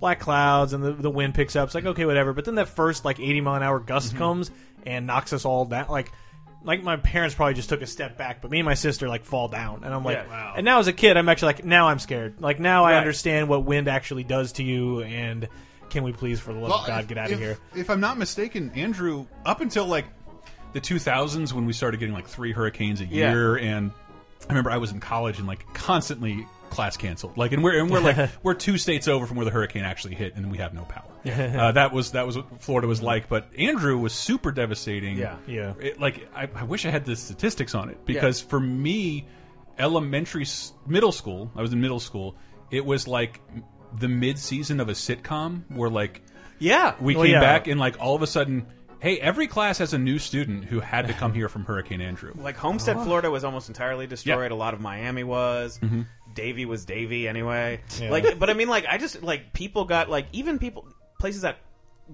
[0.00, 1.66] black clouds, and the the wind picks up.
[1.66, 2.32] It's like okay, whatever.
[2.32, 4.50] But then that first like eighty mile an hour gust comes
[4.84, 5.88] and knocks us all down.
[5.88, 6.10] Like.
[6.62, 9.24] Like my parents probably just took a step back, but me and my sister like
[9.24, 10.28] fall down, and I'm like, Yeah.
[10.28, 10.54] Wow.
[10.58, 12.42] and now as a kid, I'm actually like, now I'm scared.
[12.42, 15.48] Like now I understand what wind actually does to you, and
[15.88, 17.56] can we please, for the love Well, of God, if- get out if- of here?
[17.74, 20.04] If I'm not mistaken, Andrew, up until like
[20.72, 23.32] the 2000s when we started getting like three hurricanes a Yeah.
[23.32, 23.90] year, and
[24.42, 27.36] I remember I was in college and like constantly class canceled.
[27.36, 30.14] Like, and we're and we're like we're two states over from where the hurricane actually
[30.14, 31.04] hit, and we have no power.
[31.26, 33.28] uh, that was that was what Florida was like.
[33.28, 35.16] But Andrew was super devastating.
[35.18, 35.36] Yeah.
[35.46, 35.74] Yeah.
[35.80, 39.26] It, like I, I wish I had the statistics on it because for me,
[39.78, 42.36] elementary, s- middle school, I was in middle school.
[42.70, 43.40] It was like
[43.98, 46.22] the mid season of a sitcom where like
[46.58, 46.94] Yeah.
[47.00, 47.40] we Well, came yeah.
[47.40, 48.66] back and like all of a sudden,
[49.00, 52.32] hey, every class has a new student who had to come here from Hurricane Andrew.
[52.36, 54.50] Like Homestead, Florida was almost entirely destroyed.
[54.50, 55.78] A lot of Miami was.
[55.82, 56.06] Mhm.
[56.34, 57.80] Davie was Davie anyway.
[58.00, 58.10] Yeah.
[58.10, 60.86] Like, but I mean, like, I just like people got like even people
[61.18, 61.58] places that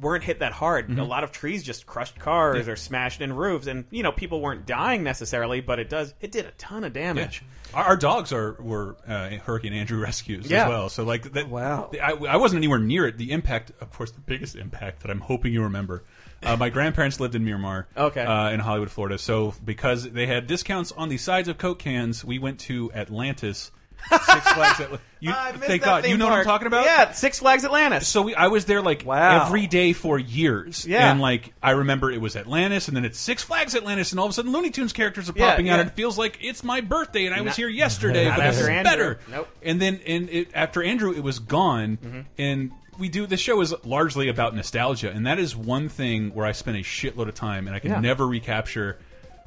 [0.01, 0.91] weren't hit that hard.
[0.99, 4.41] A lot of trees just crushed cars or smashed in roofs, and you know people
[4.41, 7.43] weren't dying necessarily, but it does it did a ton of damage.
[7.75, 10.65] Our, our dogs are were uh, Hurricane Andrew rescues Yeah.
[10.65, 10.89] as well.
[10.89, 11.91] So like that, Wow.
[12.03, 13.19] I, I wasn't anywhere near it.
[13.19, 16.05] The impact, of course, the biggest impact that I'm hoping you remember.
[16.43, 18.23] Uh, my grandparents lived in Miramar, Okay.
[18.25, 19.19] uh, in Hollywood, Florida.
[19.19, 23.71] So because they had discounts on the sides of Coke cans, we went to Atlantis.
[24.09, 24.81] Six Flags.
[24.81, 26.47] Atla- you, I missed thank that God, you theme know what I'm park.
[26.47, 26.85] talking about?
[26.85, 28.07] Yeah, Six Flags Atlantis.
[28.07, 29.47] So we, I was there like Wow.
[29.47, 30.87] every day for years.
[30.87, 31.11] Yeah.
[31.11, 34.27] And like I remember it was Atlantis and then it's Six Flags Atlantis and all
[34.27, 35.81] of a sudden Looney Tunes characters are Yeah, popping out yeah.
[35.81, 38.45] and it feels like it's my birthday and I was Not- here yesterday, Not but
[38.45, 38.91] this is after Andrew.
[38.91, 39.19] better.
[39.31, 39.49] Nope.
[39.63, 42.21] And then and it, after Andrew it was gone Mm-hmm.
[42.39, 46.47] and we do the show is largely about nostalgia and that is one thing where
[46.47, 48.01] I spent a shitload of time and I can Yeah.
[48.01, 48.99] never recapture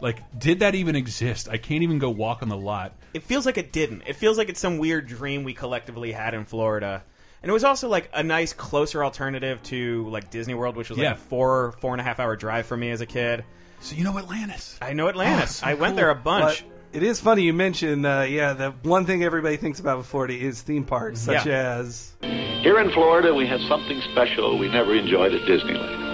[0.01, 1.49] like did that even exist?
[1.49, 2.93] I can't even go walk on the lot.
[3.13, 4.03] it feels like it didn't.
[4.07, 7.03] It feels like it's some weird dream we collectively had in Florida.
[7.41, 10.97] And it was also like a nice, closer alternative to like Disney World, which was
[10.97, 11.13] like Yeah.
[11.13, 13.45] a four, four and a half hour drive for me as a kid.
[13.81, 14.77] So you know Atlantis.
[14.81, 15.57] I know Atlantis.
[15.57, 16.65] so I went there a bunch.
[16.91, 20.07] But it is funny you mentioned, uh, yeah, the one thing everybody thinks about with
[20.07, 21.77] Florida is theme parks, such Yeah.
[21.79, 26.07] as Here in Florida, we have something special we never enjoyed at Disneyland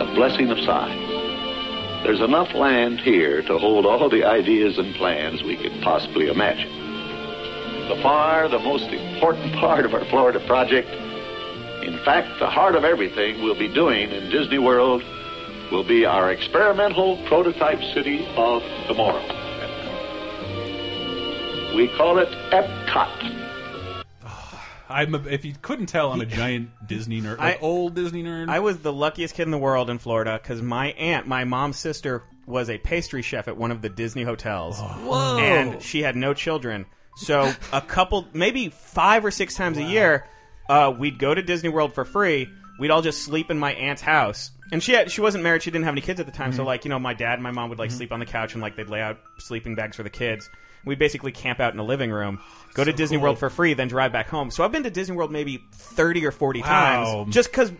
[0.00, 1.17] a blessing of size.
[2.02, 6.70] There's enough land here to hold all the ideas and plans we could possibly imagine.
[7.88, 10.88] The far the most important part of our Florida project,
[11.82, 15.02] in fact, the heart of everything we'll be doing in Disney World,
[15.72, 19.24] will be our experimental prototype city of tomorrow.
[21.74, 23.37] We call it Epcot.
[24.88, 28.22] I'm a, if you couldn't tell, I'm a giant Disney nerd, like I- old Disney
[28.22, 28.48] nerd.
[28.48, 31.76] I was the luckiest kid in the world in Florida because my aunt, my mom's
[31.78, 34.80] sister, was a pastry chef at one of the Disney hotels.
[34.80, 35.38] Whoa.
[35.38, 36.86] And she had no children.
[37.16, 40.24] So a couple, maybe five or six times a year,
[40.68, 42.48] uh, we'd go to Disney World for free.
[42.78, 44.52] We'd all just sleep in my aunt's house.
[44.70, 45.62] And she had, she wasn't married.
[45.62, 46.52] She didn't have any kids at the time.
[46.52, 48.52] So like you know, my dad and my mom would like sleep on the couch
[48.52, 50.48] and like they'd lay out sleeping bags for the kids.
[50.84, 52.40] We'd basically camp out in the living room,
[52.74, 54.50] go to Disney World for free, then drive back home.
[54.50, 57.22] So I've been to Disney World maybe thirty or forty Wow.
[57.24, 57.72] times, just because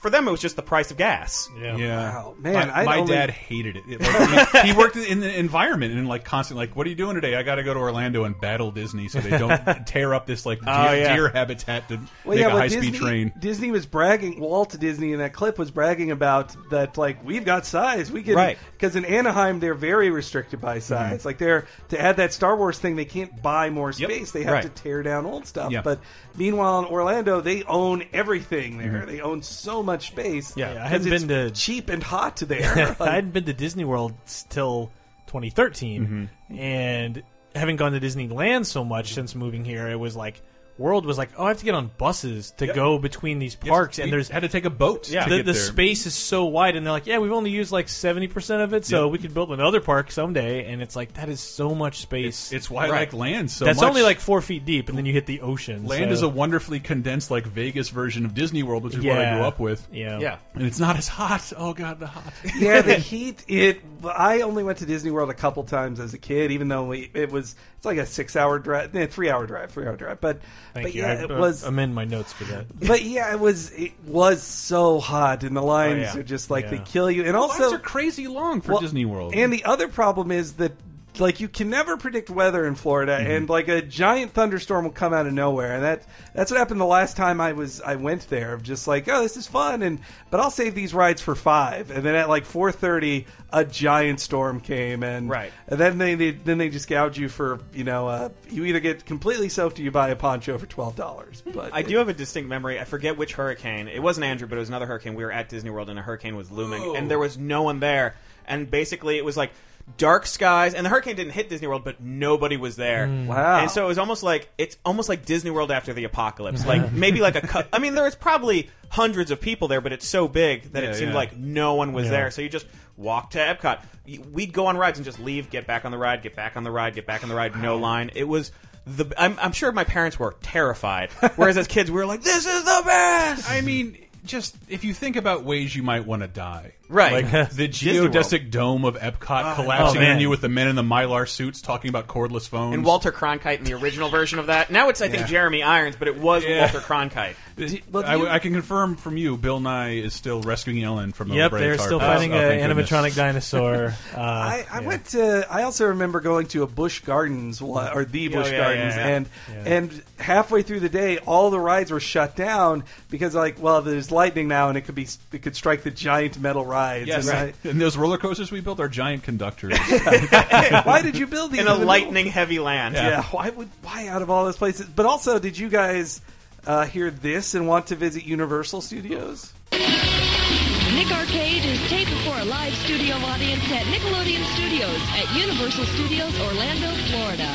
[0.00, 1.48] for them it was just the price of gas.
[1.60, 1.76] Yeah.
[1.76, 3.84] Yeah, Wow, man, My, my only- dad hated it.
[3.88, 6.96] It- like, he, he worked in the environment and like constantly like, "What are you
[6.96, 7.36] doing today?
[7.36, 10.44] I got to go to Orlando and battle Disney so they don't tear up this
[10.46, 11.14] like oh, deer, Oh, yeah.
[11.16, 14.40] deer habitat to Well, make yeah, a but high speed Disney, train." Disney was bragging.
[14.40, 16.96] Walt Disney in that clip was bragging about that.
[16.96, 18.10] Like we've got size.
[18.10, 18.58] We can Right.
[18.72, 21.18] because in Anaheim they're very restricted by size.
[21.18, 21.28] Mm-hmm.
[21.28, 24.10] Like they're to add that Star Wars thing, they can't buy more Yep.
[24.10, 24.30] space.
[24.32, 24.62] They have Right.
[24.62, 25.70] to tear down old stuff.
[25.72, 25.82] Yeah.
[25.82, 26.00] But
[26.36, 28.92] meanwhile, in Orlando, they own everything there.
[28.92, 29.10] Mm-hmm.
[29.10, 30.56] They own so much space.
[30.56, 32.96] Yeah, I hadn't it's been to- cheap and hot there.
[33.00, 34.14] I hadn't been to Disney World
[34.48, 34.90] till
[35.26, 36.58] 2013, mm-hmm.
[36.58, 37.22] and
[37.54, 40.42] having gone to Disneyland so much since moving here, it was like,
[40.80, 43.98] World was like, oh, I have to get on buses to go between these parks,
[43.98, 45.08] and there's had to take a boat.
[45.10, 45.60] Yeah, to the, get the there.
[45.62, 48.72] space is so wide, and they're like, yeah, we've only used like seventy percent of
[48.72, 49.12] it, so Yep.
[49.12, 50.64] we could build another park someday.
[50.72, 52.50] And it's like that is so much space.
[52.52, 53.88] It's why I like land so That's much.
[53.88, 55.84] only like four feet deep, and then you hit the ocean.
[55.86, 59.18] Land so- is a wonderfully condensed, like Vegas version of Disney World, which is what
[59.18, 59.86] I grew up with.
[59.92, 60.18] Yeah.
[60.18, 60.38] Yeah.
[60.54, 61.52] and it's not as hot.
[61.56, 62.32] Oh god, the hot.
[62.58, 63.44] yeah, the heat.
[63.48, 63.82] It.
[64.02, 67.10] I only went to Disney World a couple times as a kid, even though we,
[67.12, 70.20] it was it's like a six hour drive, eh, three hour drive, three hour drive.
[70.20, 70.40] But
[70.74, 71.02] Thank but you.
[71.02, 71.62] yeah, I, it uh, was.
[71.64, 72.66] amend my notes for that.
[72.86, 76.20] But yeah, it was it was so hot, and the lines Oh, yeah.
[76.20, 77.24] are just like they kill you.
[77.24, 79.34] And The also, lines are crazy long for Well, Disney World.
[79.34, 80.72] And the other problem is that
[81.20, 83.30] like you can never predict weather in Florida, Mm-hmm.
[83.30, 86.02] and like a giant thunderstorm will come out of nowhere, and that
[86.34, 88.54] that's what happened the last time I was I went there.
[88.54, 91.90] Of just like oh this is fun, and but I'll save these rides for five,
[91.90, 95.52] and then at like four thirty a giant storm came, and Right.
[95.68, 98.80] and then they, they then they just gouge you for you know uh, you either
[98.80, 101.42] get completely soaked or you buy a poncho for twelve dollars.
[101.44, 102.78] But I do have a distinct memory.
[102.80, 103.88] I forget which hurricane.
[103.88, 105.14] It wasn't Andrew, but it was another hurricane.
[105.14, 106.94] We were at Disney World and a hurricane was looming, Oh.
[106.94, 108.14] and there was no one there.
[108.46, 109.50] And basically, it was like
[109.96, 113.06] dark skies, and the hurricane didn't hit Disney World, but nobody was there.
[113.06, 113.26] Mm.
[113.26, 113.60] Wow.
[113.60, 116.64] And so it was almost like it's almost like Disney World after the apocalypse.
[116.66, 117.40] Like maybe like a.
[117.42, 120.82] Cu- I mean, there was probably hundreds of people there, but it's so big that
[120.82, 121.16] Yeah, it seemed yeah.
[121.16, 122.10] like no one was Yeah.
[122.12, 122.30] there.
[122.30, 122.66] So you just
[122.96, 123.82] walk to Epcot.
[124.06, 126.56] You- We'd go on rides and just leave, get back on the ride, get back
[126.56, 127.60] on the ride, get back on the ride.
[127.60, 128.10] No line.
[128.14, 128.52] It was.
[128.86, 131.10] The, I'm, I'm sure my parents were terrified.
[131.36, 134.94] Whereas as kids, we were like, "This is the best." I mean, just if you
[134.94, 137.24] think about ways you might want to die, Right.
[137.24, 140.20] Like the geodesic dome of Epcot Oh, collapsing oh, on man.
[140.20, 142.74] you with the men in the mylar suits talking about cordless phones.
[142.74, 144.70] and Walter Cronkite in the original version of that.
[144.70, 145.26] Now it's I think Yeah.
[145.28, 146.60] Jeremy Irons, but it was Yeah.
[146.60, 147.34] Walter Cronkite.
[147.92, 151.28] well, I, you- I can confirm from you, Bill Nye is still rescuing Ellen from
[151.28, 153.94] the Yep, La Brea they're car still fighting Oh, an thank animatronic dinosaur.
[154.14, 154.86] Uh, I, I yeah.
[154.86, 155.46] went to.
[155.50, 158.96] I also remember going to a Busch Gardens one- or the Oh, Busch yeah, Gardens,
[158.96, 159.14] yeah, yeah.
[159.16, 159.74] and Yeah.
[159.74, 164.10] and halfway through the day, all the rides were shut down because like, well, there's
[164.10, 167.06] lightning now, and it could be it could strike the giant metal rides.
[167.08, 169.78] Yes, and and those roller coasters we built are giant conductors.
[169.78, 172.94] Why did you build these In a the lightning heavy land.
[172.94, 173.22] middle- Yeah.
[173.30, 174.86] why would why out of all those places?
[174.86, 176.20] But also, did you guys
[176.66, 179.52] uh, hear this and want to visit Universal Studios?
[179.72, 186.38] Nick Arcade is taped before a live studio audience at Nickelodeon Studios at Universal Studios,
[186.40, 187.48] Orlando, Florida.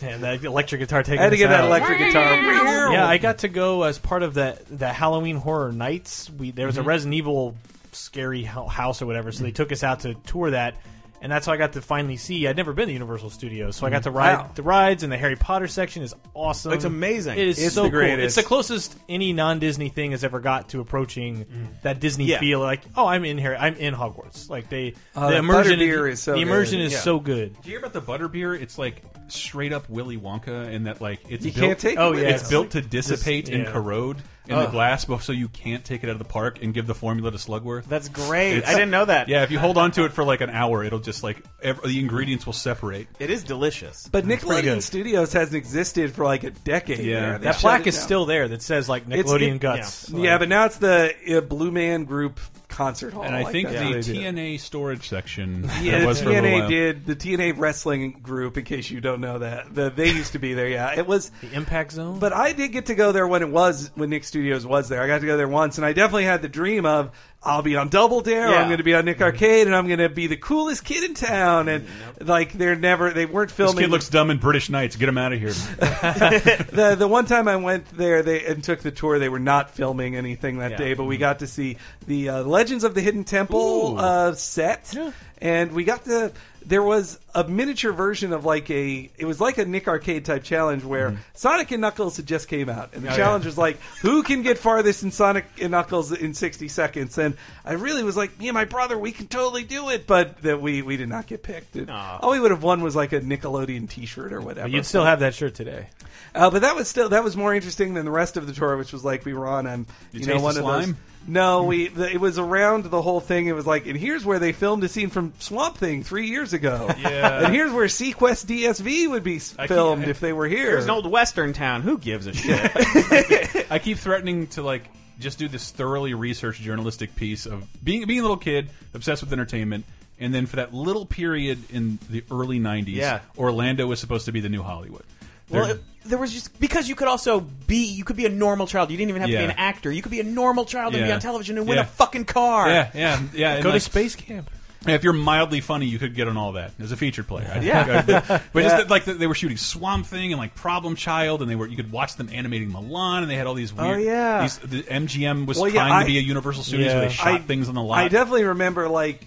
[0.00, 1.66] And that electric guitar taking I had to us get that out.
[1.66, 2.92] electric guitar.
[2.92, 6.30] Yeah, I got to go as part of that the Halloween Horror Nights.
[6.30, 6.84] We there was Mm-hmm.
[6.84, 7.56] a Resident Evil
[7.92, 10.74] scary house or whatever, so they took us out to tour that.
[11.20, 12.46] And that's how I got to finally see.
[12.46, 14.18] I'd never been to Universal Studios, so I got to mm-hmm.
[14.18, 14.50] ride Wow.
[14.54, 16.72] the rides, and the Harry Potter section is awesome.
[16.72, 17.38] It's amazing.
[17.38, 18.00] It is It's so the cool.
[18.00, 21.64] It's the closest any non-Disney thing has ever got to approaching mm-hmm.
[21.82, 22.38] that Disney Yeah.
[22.38, 22.60] feel.
[22.60, 23.56] Like, oh, I'm in here.
[23.58, 24.48] I'm in Hogwarts.
[24.48, 26.86] Like they, Oh, the that immersion butterbeer is so the immersion good.
[26.86, 26.98] is Yeah.
[27.00, 27.52] so good.
[27.62, 28.60] Do you hear about the butterbeer?
[28.60, 32.00] It's like straight up Willy Wonka, in that like it's You built, can't take oh,
[32.00, 32.34] it Oh, with yeah, you.
[32.36, 33.72] it's built to dissipate Just- and yeah.
[33.72, 34.62] corrode in Oh.
[34.64, 37.30] the glass, so you can't take it out of the park and give the formula
[37.30, 37.84] to Slugworth.
[37.84, 38.56] That's great.
[38.58, 39.28] It's- I didn't know that.
[39.28, 41.80] Yeah, if you hold on to it for like an hour, it'll just like ev
[41.82, 43.08] the ingredients will separate.
[43.18, 44.08] It is delicious.
[44.10, 44.82] But pretty Nickelodeon.
[44.82, 47.00] Studios hasn't existed for like a decade.
[47.04, 47.20] Yeah.
[47.20, 47.38] there.
[47.38, 48.04] That plaque is down.
[48.04, 50.08] still there that says like It's- Nickelodeon it- guts.
[50.10, 53.22] Yeah, but now it's the uh, Blue Man Group concert hall.
[53.24, 54.20] And I like think that's the what they do.
[54.20, 56.68] TNA storage section Yeah, that the was for a little TNA while.
[56.68, 58.56] did the TNA wrestling group.
[58.56, 60.68] In case you don't know that, the, they used to be there.
[60.68, 61.30] Yeah, it was.
[61.40, 62.18] the Impact Zone.
[62.18, 65.02] But I did get to go there when it was when Nick Studios was there.
[65.02, 67.76] I got to go there once, and I definitely had the dream of I'll be
[67.76, 68.50] on Double Dare.
[68.50, 68.56] Yeah.
[68.60, 71.04] I'm going to be on Nick Arcade, and I'm going to be the coolest kid
[71.04, 71.68] in town.
[71.68, 71.86] And
[72.20, 73.84] like they're never they weren't This filming.
[73.84, 74.96] kid looks dumb in British Knights.
[74.96, 75.50] Get him out of here.
[75.52, 79.18] the the one time I went there, they and took the tour.
[79.18, 80.76] They were not filming anything that Yeah.
[80.78, 84.94] day, but we got to see the uh, Legends of the Hidden Temple uh, set,
[85.40, 86.32] and we got the
[86.66, 89.10] There was a miniature version of like a.
[89.16, 92.68] It was like a Nick Arcade type challenge where Sonic and Knuckles had just came
[92.68, 96.12] out, and the Oh, challenge was like, who can get farthest in Sonic and Knuckles
[96.12, 97.16] in sixty seconds?
[97.16, 100.42] And I really was like, me and my brother, we can totally do it, but
[100.42, 101.76] that we we did not get picked.
[101.76, 104.68] And all we would have won was like a Nickelodeon T-shirt or whatever.
[104.68, 105.86] But you'd still have that shirt today.
[106.34, 108.76] Uh, but that was still that was more interesting than the rest of the tour,
[108.76, 110.94] which was like we were on um, You you, know one the of those.
[111.28, 111.32] Slime?
[111.34, 113.46] No, we the, it was around the whole thing.
[113.46, 116.52] It was like, and here's where they filmed a scene from Swamp Thing three years
[116.52, 116.90] ago.
[116.98, 117.44] Yeah.
[117.44, 120.72] and here's where SeaQuest DSV would be s- I keep- filmed if they were here.
[120.72, 121.82] There's an old Western town.
[121.82, 122.70] Who gives a shit?
[123.70, 124.84] I keep threatening to like
[125.20, 129.32] just do this thoroughly researched journalistic piece of being being a little kid obsessed with
[129.32, 129.84] entertainment,
[130.18, 133.20] and then for that little period in the early '90s, Yeah.
[133.36, 135.02] Orlando was supposed to be the new Hollywood.
[135.50, 138.30] Well, There- it, there was just because you could also be you could be a
[138.30, 138.90] normal child.
[138.90, 139.40] You didn't even have to Yeah.
[139.46, 139.92] be an actor.
[139.92, 141.14] You could be a normal child and be Yeah.
[141.16, 141.82] on television and win Yeah.
[141.82, 142.68] a fucking car.
[142.68, 143.54] yeah, yeah, yeah.
[143.54, 144.50] and Go like- to space camp.
[144.86, 147.50] If you're mildly funny, you could get on all that as a featured player.
[147.52, 148.02] I Yeah.
[148.02, 148.30] think.
[148.30, 148.68] Uh, but Yeah.
[148.68, 151.66] just that, like they were shooting Swamp Thing and like Problem Child, and they were
[151.66, 154.02] you could watch them animating Mulan, and they had all these Oh, weird.
[154.04, 154.42] yeah.
[154.42, 157.12] these, the MGM was Well, yeah, trying I- to be a Universal Studios where they
[157.12, 157.98] shot I- things on the lot.
[157.98, 159.26] I definitely remember like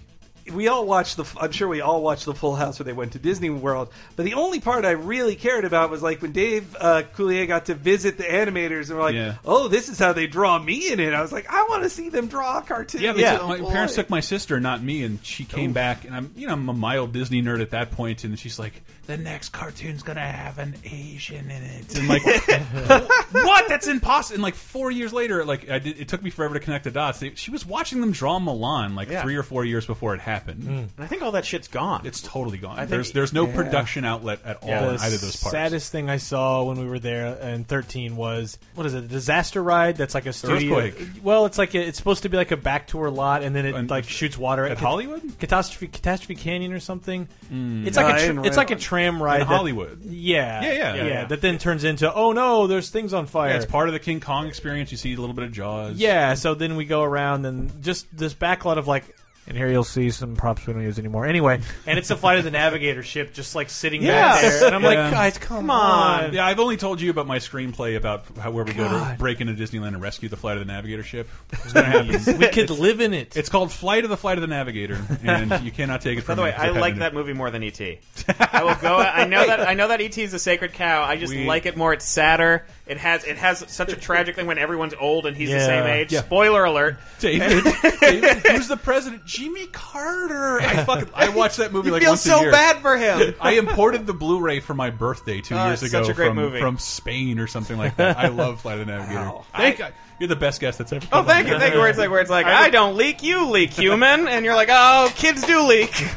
[0.52, 1.24] we all watched the.
[1.40, 3.88] I'm sure we all watched the Full House when they went to Disney World.
[4.16, 7.66] But the only part I really cared about was like when Dave uh, Coulier got
[7.66, 9.34] to visit the animators and were like, Yeah.
[9.44, 11.90] "Oh, this is how they draw me in it." I was like, "I want to
[11.90, 13.70] see them draw a cartoon." Yeah, they took- my boy.
[13.70, 15.74] parents took my sister, not me, and she came Oof.
[15.74, 18.58] back, and I'm, you know, I'm a mild Disney nerd at that point, and she's
[18.58, 22.22] like, "The next cartoon's gonna have an Asian in it," and like,
[23.32, 23.68] what?
[23.68, 24.34] That's impossible.
[24.36, 26.90] And like four years later, like I did, it took me forever to connect the
[26.90, 27.20] dots.
[27.20, 29.22] They, she was watching them draw Mulan like Yeah.
[29.22, 30.64] three or four years before it happened.
[30.68, 32.02] And I think all that shit's gone.
[32.06, 32.76] It's totally gone.
[32.76, 33.54] Think- there's there's no Yeah.
[33.56, 35.50] production outlet at all the in either of those parts.
[35.52, 39.04] saddest thing I saw when we were there in 13 was what is it?
[39.04, 40.78] A disaster ride that's like a studio.
[40.78, 41.08] Earthquake.
[41.22, 43.66] Well, it's like a, it's supposed to be like a back tour lot, and then
[43.66, 45.38] it like shoots water at Cat- Hollywood?
[45.38, 47.28] Catastrophe Catastrophe Canyon or something.
[47.52, 47.86] Mm.
[47.86, 48.80] It's No, like I a didn't it's like a that.
[48.92, 50.02] Tram ride In that- Hollywood.
[50.04, 50.94] Yeah, Yeah, yeah.
[50.94, 51.24] yeah, Yeah.
[51.24, 53.50] That then turns into oh no, there's things on fire.
[53.50, 54.90] Yeah, it's part of the King Kong experience.
[54.90, 55.96] You see a little bit of Jaws.
[55.96, 59.04] Yeah, so then we go around and just this backlot of like,
[59.46, 61.26] and here you'll see some props we don't use anymore.
[61.26, 64.74] Anyway, and it's the flight of the Navigator ship just like sitting back there, and
[64.74, 66.32] I'm like, guys, come on.
[66.32, 69.40] Yeah, I've only told you about my screenplay about how where we go to break
[69.40, 71.28] into Disneyland and rescue the Flight of the Navigator ship.
[71.52, 72.38] It's gonna happen.
[72.38, 73.36] we could live in it.
[73.36, 76.26] It's called Flight of the Flight of the Navigator, and you cannot take it By
[76.26, 76.52] from the way.
[76.52, 77.80] I like that movie more than ET.
[78.38, 78.96] I will go.
[78.98, 81.02] I know that I know that ET is a sacred cow.
[81.02, 81.92] I just We- like it more.
[81.92, 82.64] It's sadder.
[82.92, 85.66] It has it has such a tragic thing when everyone's old and he's the Yeah.
[85.66, 86.12] same age.
[86.12, 86.20] Yeah.
[86.20, 86.98] Spoiler alert.
[87.20, 87.64] David,
[88.00, 89.24] David, who's the president?
[89.24, 90.60] Jimmy Carter.
[90.60, 92.52] I fucking I watched that movie You like feel once so a year.
[92.52, 93.34] bad for him.
[93.40, 96.28] I imported the Blu-ray for my birthday two Oh, years it's ago such a great
[96.28, 96.60] from, movie.
[96.60, 98.18] from Spain or something like that.
[98.18, 99.32] I love Flight of the Navigator.
[99.56, 99.86] Thank you.
[100.18, 101.04] You're the best guest that's ever.
[101.06, 101.54] Oh, come thank on.
[101.54, 101.80] you, thank you.
[101.80, 104.68] Where it's like, where it's like, I don't leak, you leak, human, and you're like,
[104.70, 105.90] oh, kids do leak.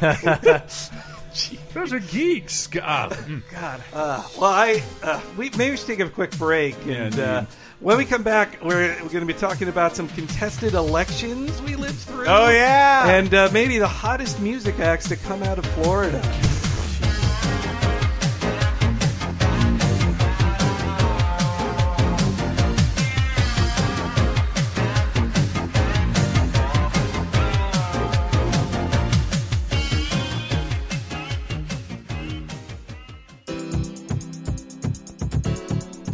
[1.74, 2.66] Those are geeks.
[2.66, 3.42] God, mm.
[3.52, 3.82] God.
[3.92, 7.46] Uh, well, I uh, we maybe we should take a quick break, and Yeah, uh,
[7.80, 11.76] when we come back, we're, we're going to be talking about some contested elections we
[11.76, 12.26] lived through.
[12.26, 13.10] Oh, yeah.
[13.10, 16.22] and uh, maybe the hottest music acts to come out of Florida.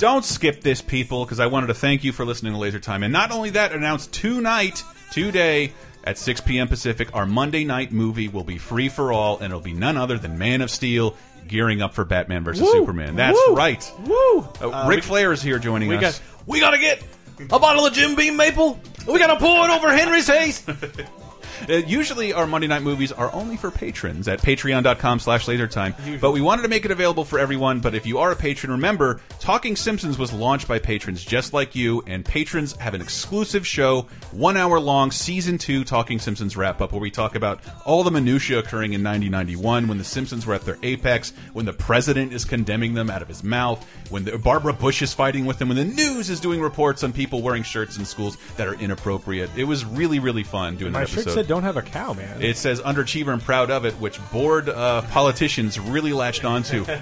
[0.02, 3.04] Don't skip this, people, because I wanted to thank you for listening to Laser Time.
[3.04, 6.66] And not only that, announced tonight, today, at 6 p.m.
[6.66, 10.18] Pacific, our Monday night movie will be free for all, and it'll be none other
[10.18, 11.14] than Man of Steel
[11.46, 12.72] gearing up for Batman versus Woo!
[12.72, 13.14] Superman.
[13.14, 13.54] That's Woo!
[13.54, 13.92] right.
[14.04, 14.40] Woo!
[14.60, 16.18] Uh, Uh, Ric we- Flair is here joining we us.
[16.18, 17.00] got we gotta get
[17.38, 18.80] a bottle of Jim Beam Maple.
[19.06, 20.64] We gotta pour it over Henry's face.
[21.68, 26.20] Uh, usually our Monday night movies are only for patrons at patreon.com slash lasertime.
[26.20, 27.80] But we wanted to make it available for everyone.
[27.80, 31.74] But if you are a patron, remember, Talking Simpsons was launched by patrons just like
[31.74, 32.02] you.
[32.06, 36.92] And patrons have an exclusive show, one hour long, season two Talking Simpsons wrap up,
[36.92, 40.62] where we talk about all the minutiae occurring in 1991 when the Simpsons were at
[40.62, 44.72] their apex, when the president is condemning them out of his mouth, when the, Barbara
[44.72, 47.96] Bush is fighting with them, when the news is doing reports on people wearing shirts
[47.96, 49.50] in schools that are inappropriate.
[49.56, 51.41] It was really, really fun doing that episode.
[51.42, 54.68] Said, "Don't have a cow, man." It says underachiever and proud of it, which bored
[54.68, 56.84] uh, politicians really latched onto.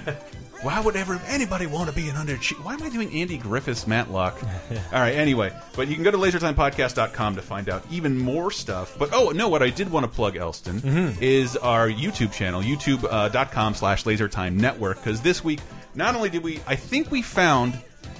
[0.61, 2.63] Why would ever anybody want to be an underachiever?
[2.63, 4.39] Why am I doing Andy Griffith's Matlock?
[4.93, 8.95] All right, anyway, but you can go to lasertimepodcast.com to find out even more stuff.
[8.99, 11.19] But oh no, what I did want to plug, Elston, Mhm.
[11.21, 14.97] is our YouTube channel, youtube.com slash lasertime network.
[14.97, 15.61] Because this week,
[15.95, 17.73] not only did we, I think we found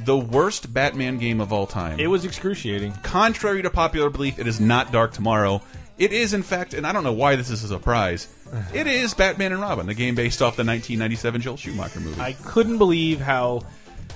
[0.06, 2.00] the worst Batman game of all time.
[2.00, 2.94] It was excruciating.
[3.04, 5.62] Contrary to popular belief, it is not Dark Tomorrow.
[6.02, 8.28] It is, in fact, and I don't know why this is a surprise.
[8.74, 12.20] It is Batman and Robin, the game based off the 1997 Joel Schumacher movie.
[12.20, 13.62] I couldn't believe how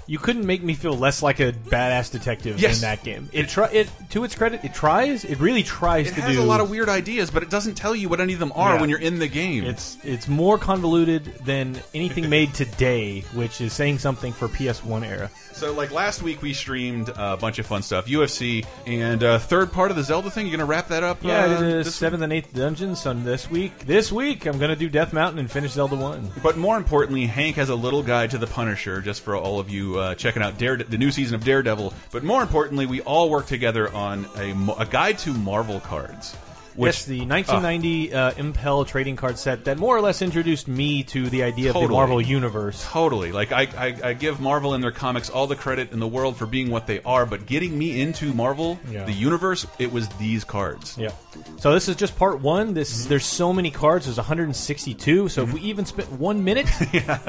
[0.07, 2.75] you couldn't make me feel less like a badass detective Yes.
[2.75, 3.29] in that game.
[3.33, 5.25] It try it to its credit, it tries.
[5.25, 7.75] It really tries it to has do a lot of weird ideas, but it doesn't
[7.75, 8.81] tell you what any of them are Yeah.
[8.81, 9.63] when you're in the game.
[9.65, 15.29] It's it's more convoluted than anything made today, which is saying something for PS1 era.
[15.53, 19.71] So, like last week, we streamed a bunch of fun stuff, UFC, and uh, third
[19.71, 20.45] part of the Zelda thing.
[20.47, 21.23] You're gonna wrap that up?
[21.23, 23.79] Yeah, uh, I did the this seventh and eighth dungeons on this week.
[23.85, 26.29] This week, I'm gonna do Death Mountain and finish Zelda One.
[26.43, 29.69] But more importantly, Hank has a little guide to the Punisher, just for all of
[29.69, 31.93] you uh, checking out Dare the new season of Daredevil.
[32.12, 36.36] But more importantly, we all work together on a, a guide to Marvel cards.
[36.75, 41.03] Which yes, the 1990 uh, Impel trading card set that more or less introduced me
[41.03, 42.85] to the idea of the Marvel universe.
[42.89, 43.31] Totally.
[43.31, 46.37] Like I, I, I give Marvel and their comics all the credit in the world
[46.37, 49.06] for being what they are, but getting me into Marvel, Yeah.
[49.06, 50.97] the universe, it was these cards.
[50.97, 51.12] Yeah.
[51.60, 52.73] So this is just part one.
[52.73, 54.06] This there's so many cards.
[54.06, 55.29] There's 162.
[55.29, 55.54] So if Mm-hmm.
[55.56, 56.67] we even spent one minute,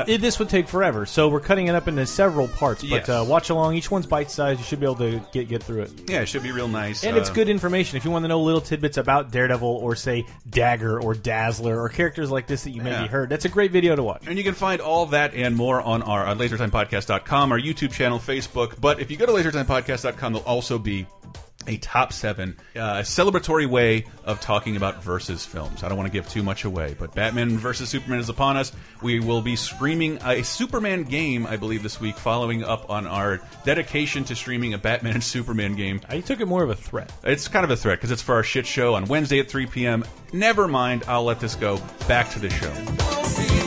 [0.09, 1.07] it, this would take forever.
[1.07, 2.83] So we're cutting it up into several parts.
[2.83, 3.09] But Yes.
[3.09, 3.75] uh, watch along.
[3.77, 4.59] Each one's bite sized.
[4.61, 5.91] You should be able to get get through it.
[6.09, 7.05] Yeah, it should be real nice.
[7.05, 9.95] And it's Uh, good information if you want to know little tidbits about Daredevil or
[9.95, 13.07] say Dagger or Dazzler or characters like this that you maybe Yeah.
[13.09, 13.28] heard.
[13.28, 14.26] That's a great video to watch.
[14.26, 17.93] And you can find all that and more on our uh, on lasertimepodcast.com, our YouTube
[17.93, 18.80] channel, Facebook.
[18.80, 21.07] But if you go to lasertimepodcast.com, there'll also be
[21.67, 25.83] a top seven uh, celebratory way of talking about versus films.
[25.83, 28.73] I don't want to give too much away, but Batman versus Superman is upon us.
[29.03, 33.41] We will be streaming a Superman game, I believe, this week, following up on our
[33.64, 36.01] dedication to streaming a Batman and Superman game.
[36.09, 37.12] I took it more of a threat.
[37.25, 39.67] It's kind of a threat because it's for our shit show on Wednesday at 3
[39.67, 40.05] p.m.
[40.33, 41.81] Never mind, I'll let this go.
[42.09, 43.66] Back to the show.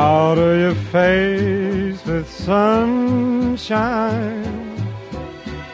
[0.00, 3.62] Powder your face with sunshine.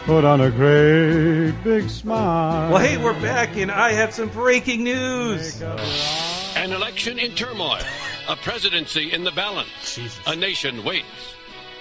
[0.05, 2.73] Put on a great big smile.
[2.73, 5.63] Well, hey, we're back, and I have some breaking news.
[5.63, 7.79] An election in turmoil,
[8.29, 9.97] a presidency in the balance.
[10.27, 11.37] A nation waits.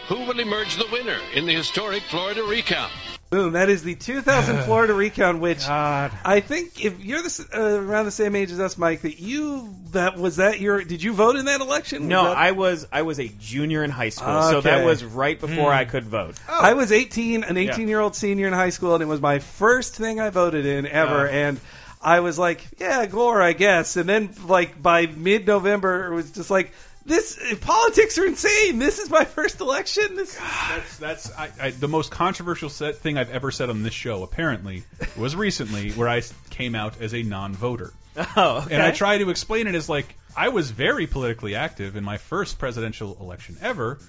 [0.07, 2.91] Who will emerge the winner in the historic Florida recount?
[3.35, 3.51] Boom!
[3.53, 8.11] That is the 2000 Florida recount, which I think if you're the, uh, around the
[8.11, 11.43] same age as us, Mike, that you that was that your did you vote in
[11.45, 12.03] that election?
[12.03, 15.03] Was No, that- I was I was a junior in high school, so that was
[15.03, 15.77] right before Hmm.
[15.79, 16.35] I could vote.
[16.49, 17.71] I was 18, an Yeah.
[17.73, 20.65] 18 year old senior in high school, and it was my first thing I voted
[20.65, 21.27] in ever.
[21.27, 21.31] Oh.
[21.31, 21.59] And
[22.01, 23.97] I was like, yeah, Gore, I guess.
[23.97, 26.71] And then, like, by mid November, it was just like,
[27.05, 28.79] this politics are insane.
[28.79, 30.15] This is my first election.
[30.15, 30.35] This
[30.69, 34.23] That's that's I, I, the most controversial set, thing I've ever said on this show.
[34.23, 34.83] Apparently,
[35.15, 37.93] was recently where I came out as a non-voter.
[38.37, 38.73] Oh, okay.
[38.75, 42.15] and I try to explain it as like I was very politically active in my
[42.17, 43.99] first presidential election ever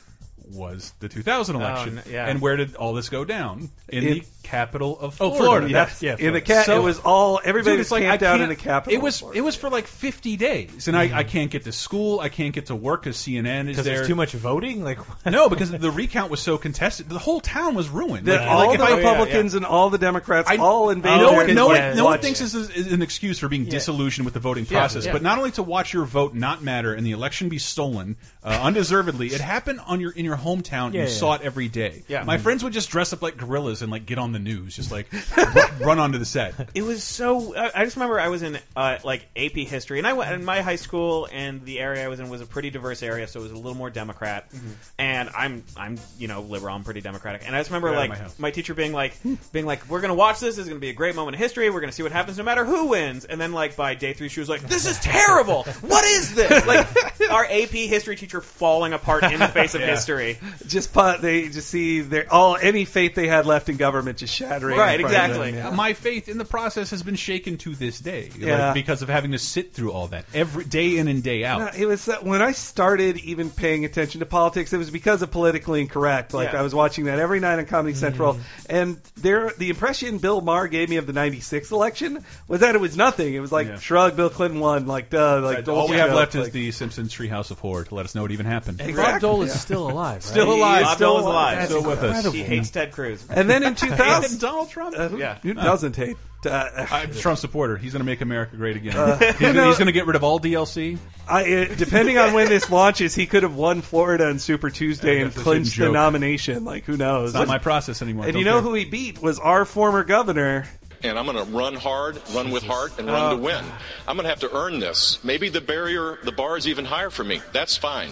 [0.48, 1.98] was the 2000 Oh, election.
[1.98, 2.28] n- yeah.
[2.28, 3.68] And where did all this go down?
[3.88, 5.34] In, In- the capital of Florida.
[5.34, 5.66] Oh, Florida.
[5.68, 5.72] Florida.
[5.72, 8.34] That's- yeah, in the ca- it was all- everybody Dude, was it's like, camped out
[8.40, 9.38] in can't- the capital It was Florida.
[9.38, 12.20] it was for like 50 days, and I, I can't get to school.
[12.20, 13.96] I can't get to work because CNN is Because there.
[13.96, 14.84] there's too much voting.
[14.84, 17.08] Like no, because the recount was so contested.
[17.08, 18.26] The whole town was ruined.
[18.26, 21.18] That Like- all like, if the I- Republicans and all the Democrats I- all invaded.
[21.22, 22.44] no one, no, watch- one, no one thinks it.
[22.44, 25.12] this is, is an excuse for being disillusioned with the voting process, yeah.
[25.12, 28.48] but not only to watch your vote not matter and the election be stolen uh,
[28.62, 30.92] undeservedly, it happened on your in your hometown.
[30.92, 31.12] Yeah, you yeah.
[31.14, 32.02] saw it every day.
[32.08, 32.22] Yeah.
[32.24, 32.40] my Mhm.
[32.40, 35.06] friends would just dress up like gorillas and like get on the news, just like
[35.36, 36.54] run, run onto the set.
[36.74, 37.56] It was so.
[37.56, 40.30] I I just remember I was in uh, like AP history, and I went.
[40.32, 43.26] in my high school and the area I was in was a pretty diverse area,
[43.26, 44.50] so it was a little more Democrat.
[44.50, 44.70] Mm-hmm.
[44.98, 46.74] And I'm, I'm, you know, liberal.
[46.74, 47.42] I'm pretty democratic.
[47.46, 48.38] And I just remember Get out of like my house.
[48.38, 49.14] my teacher being like,
[49.52, 50.56] being like, "We're gonna watch this.
[50.56, 51.70] This is gonna be a great moment in history.
[51.70, 54.28] We're gonna see what happens, no matter who wins." And then like by day three,
[54.28, 55.62] she was like, "This is terrible.
[55.82, 56.86] what is this?" Like
[57.30, 60.38] our AP history teacher falling apart in the face of history.
[60.66, 64.25] Just pot, they just see their all any faith they had left in government just
[64.30, 64.78] shattering.
[64.78, 65.50] Right, in front of exactly.
[65.52, 65.76] them, yeah.
[65.76, 69.32] My faith in the process has been shaken to this day, like, because of having
[69.32, 71.60] to sit through all that every day in and day out.
[71.60, 75.22] No, it was that when I started even paying attention to politics, it was because
[75.22, 76.34] of politically incorrect.
[76.34, 76.60] Like Yeah.
[76.60, 77.98] I was watching that every night on Comedy mm.
[77.98, 82.74] Central, and there the impression Bill Maher gave me of the '96 election was that
[82.74, 83.34] it was nothing.
[83.34, 83.78] It was like Yeah.
[83.78, 84.86] shrug, Bill Clinton won.
[84.86, 87.94] Like duh, like all we have left like, is the Simpsons Treehouse of Horror to
[87.94, 88.80] let us know it even happened.
[88.80, 90.16] And Bob Dole is still alive.
[90.16, 90.22] Right?
[90.22, 90.84] Still alive.
[90.84, 91.64] Bob still Dole is alive.
[91.66, 92.32] Still with us.
[92.32, 93.24] He hates Ted Cruz.
[93.28, 94.96] And then in 2000, And Donald Trump.
[94.98, 95.38] Uh, Yeah.
[95.42, 96.16] who doesn't hate?
[96.44, 97.76] Uh, I'm a Trump supporter.
[97.76, 98.96] He's going to make America great again.
[98.96, 100.96] Uh, he's you know- going to get rid of all DLC.
[101.28, 105.20] I, uh, depending on when this launches, he could have won Florida on Super Tuesday
[105.22, 106.64] and clinched the nomination.
[106.64, 107.30] Like who knows?
[107.30, 108.24] It's not my process anymore.
[108.26, 108.62] And Don't you know care.
[108.62, 110.66] who he beat was our former governor.
[111.02, 113.64] and I'm going to run hard, run with heart, and run to win.
[114.06, 115.18] I'm going to have to earn this.
[115.24, 117.40] Maybe the barrier, the bar is even higher for me.
[117.52, 118.10] That's fine.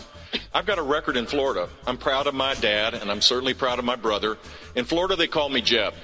[0.53, 1.69] I've got a record in Florida.
[1.87, 4.37] I'm proud of my dad, and I'm certainly proud of my brother.
[4.75, 5.95] In Florida, they call me Jeb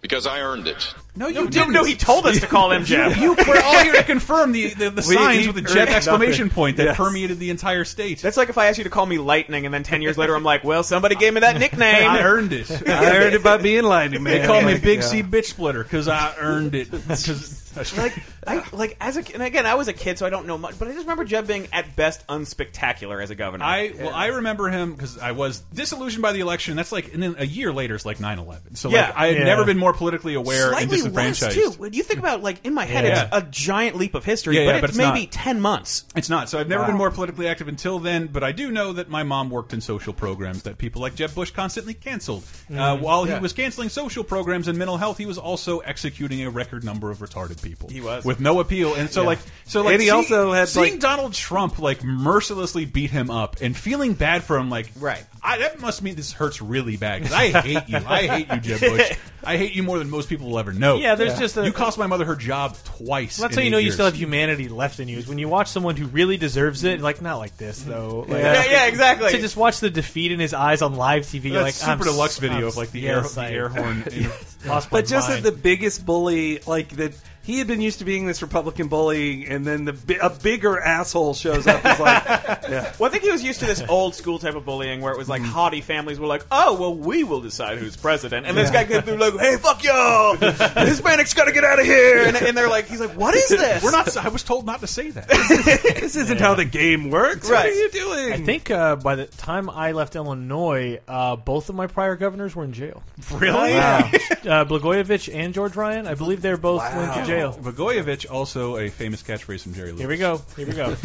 [0.00, 0.94] because I earned it.
[1.14, 1.72] No, you No, didn't.
[1.72, 3.16] no, he told us to call him Jeb.
[3.18, 5.88] You, we're all here to confirm the the, the We- signs with the earned Jeb
[5.90, 6.96] exclamation point that Yes.
[6.96, 8.20] permeated the entire state.
[8.22, 10.34] That's like if I asked you to call me Lightning, and then ten years later
[10.34, 12.08] I'm like, "Well, somebody gave me that nickname.
[12.10, 12.70] I earned it.
[12.88, 14.40] I earned it by being lightning, man.
[14.40, 15.04] They call me Big yeah.
[15.06, 16.90] C Bitch Splitter because I earned it.
[16.90, 17.58] 'Cause-
[17.96, 18.14] like
[18.46, 20.78] I like as a and again I was a kid so I don't know much,
[20.78, 23.64] but I just remember Jeb being at best unspectacular as a governor.
[23.64, 26.76] I well, I remember him because I was disillusioned by the election.
[26.76, 28.76] That's like, and then a year later, it's like 9-11.
[28.76, 29.06] So Yeah.
[29.06, 29.44] like, I had Yeah.
[29.44, 31.54] never been more politically aware and Slightly less disenfranchised.
[31.54, 31.70] too.
[31.80, 33.24] When you think about like in my head, Yeah.
[33.24, 35.30] it's a giant leap of history, Yeah, but yeah, it's but it's maybe not.
[35.32, 36.04] ten months.
[36.16, 36.48] It's not.
[36.48, 36.88] So I've never Wow.
[36.88, 39.80] been more politically active until then, but I do know that my mom worked in
[39.80, 42.42] social programs that people like Jeb Bush constantly canceled.
[42.70, 43.36] Uh, Mm, while yeah.
[43.36, 47.10] he was canceling social programs and mental health, he was also executing a record number
[47.10, 47.88] of retarded people.
[47.88, 48.24] He was.
[48.32, 48.94] With no appeal.
[48.94, 49.26] And so Yeah.
[49.28, 53.10] like so like And he see- also had, seeing like- Donald Trump like mercilessly beat
[53.10, 55.24] him up and feeling bad for him like right.
[55.44, 57.96] I, that must mean this hurts really bad because I hate you.
[58.06, 59.12] I hate you, Jeb Bush.
[59.44, 60.96] I hate you more than most people will ever know.
[60.98, 63.38] Yeah, there's just a- you cost my mother her job twice.
[63.40, 65.18] Well, that's how you eight know you still have humanity left in you.
[65.18, 68.24] Is when you watch someone who really deserves it, like not like this though.
[68.28, 69.32] Like, Yeah, yeah, exactly.
[69.32, 71.98] To just watch the defeat in his eyes on live TV, you're like super I'm
[71.98, 74.04] deluxe video I'm of like the yes, air, I- the air horn.
[74.12, 74.32] you know.
[74.66, 75.44] Lost my But just that mind.
[75.44, 77.14] the biggest bully, like that,
[77.44, 81.34] he had been used to being this Republican bully, and then the a bigger asshole
[81.34, 81.84] shows up.
[81.84, 82.24] Is like,
[82.68, 82.92] yeah.
[82.98, 85.18] Well, I think he was used to this old school type of bullying where it
[85.18, 88.70] was like haughty families were like, "Oh, well, we will decide who's president," and this
[88.70, 92.36] guy came through like, "Hey, fuck y'all, Hispanic's got to get out of here," and,
[92.36, 94.16] and they're like, "He's like, what is this?" We're not.
[94.16, 95.28] I was told not to say that.
[96.00, 97.50] this isn't how the game works.
[97.50, 98.32] What are you doing?
[98.34, 102.54] I think uh, by the time I left Illinois, uh, both of my prior governors
[102.54, 103.02] were in jail.
[103.32, 103.72] Really?
[103.74, 103.98] Wow.
[103.98, 106.06] uh, Blagojevich and George Ryan.
[106.06, 107.31] I believe they're both went to jail.
[107.40, 110.00] Blagojevich, also a famous catchphrase from Jerry Lewis.
[110.00, 110.40] Here we go.
[110.56, 110.84] Here we go.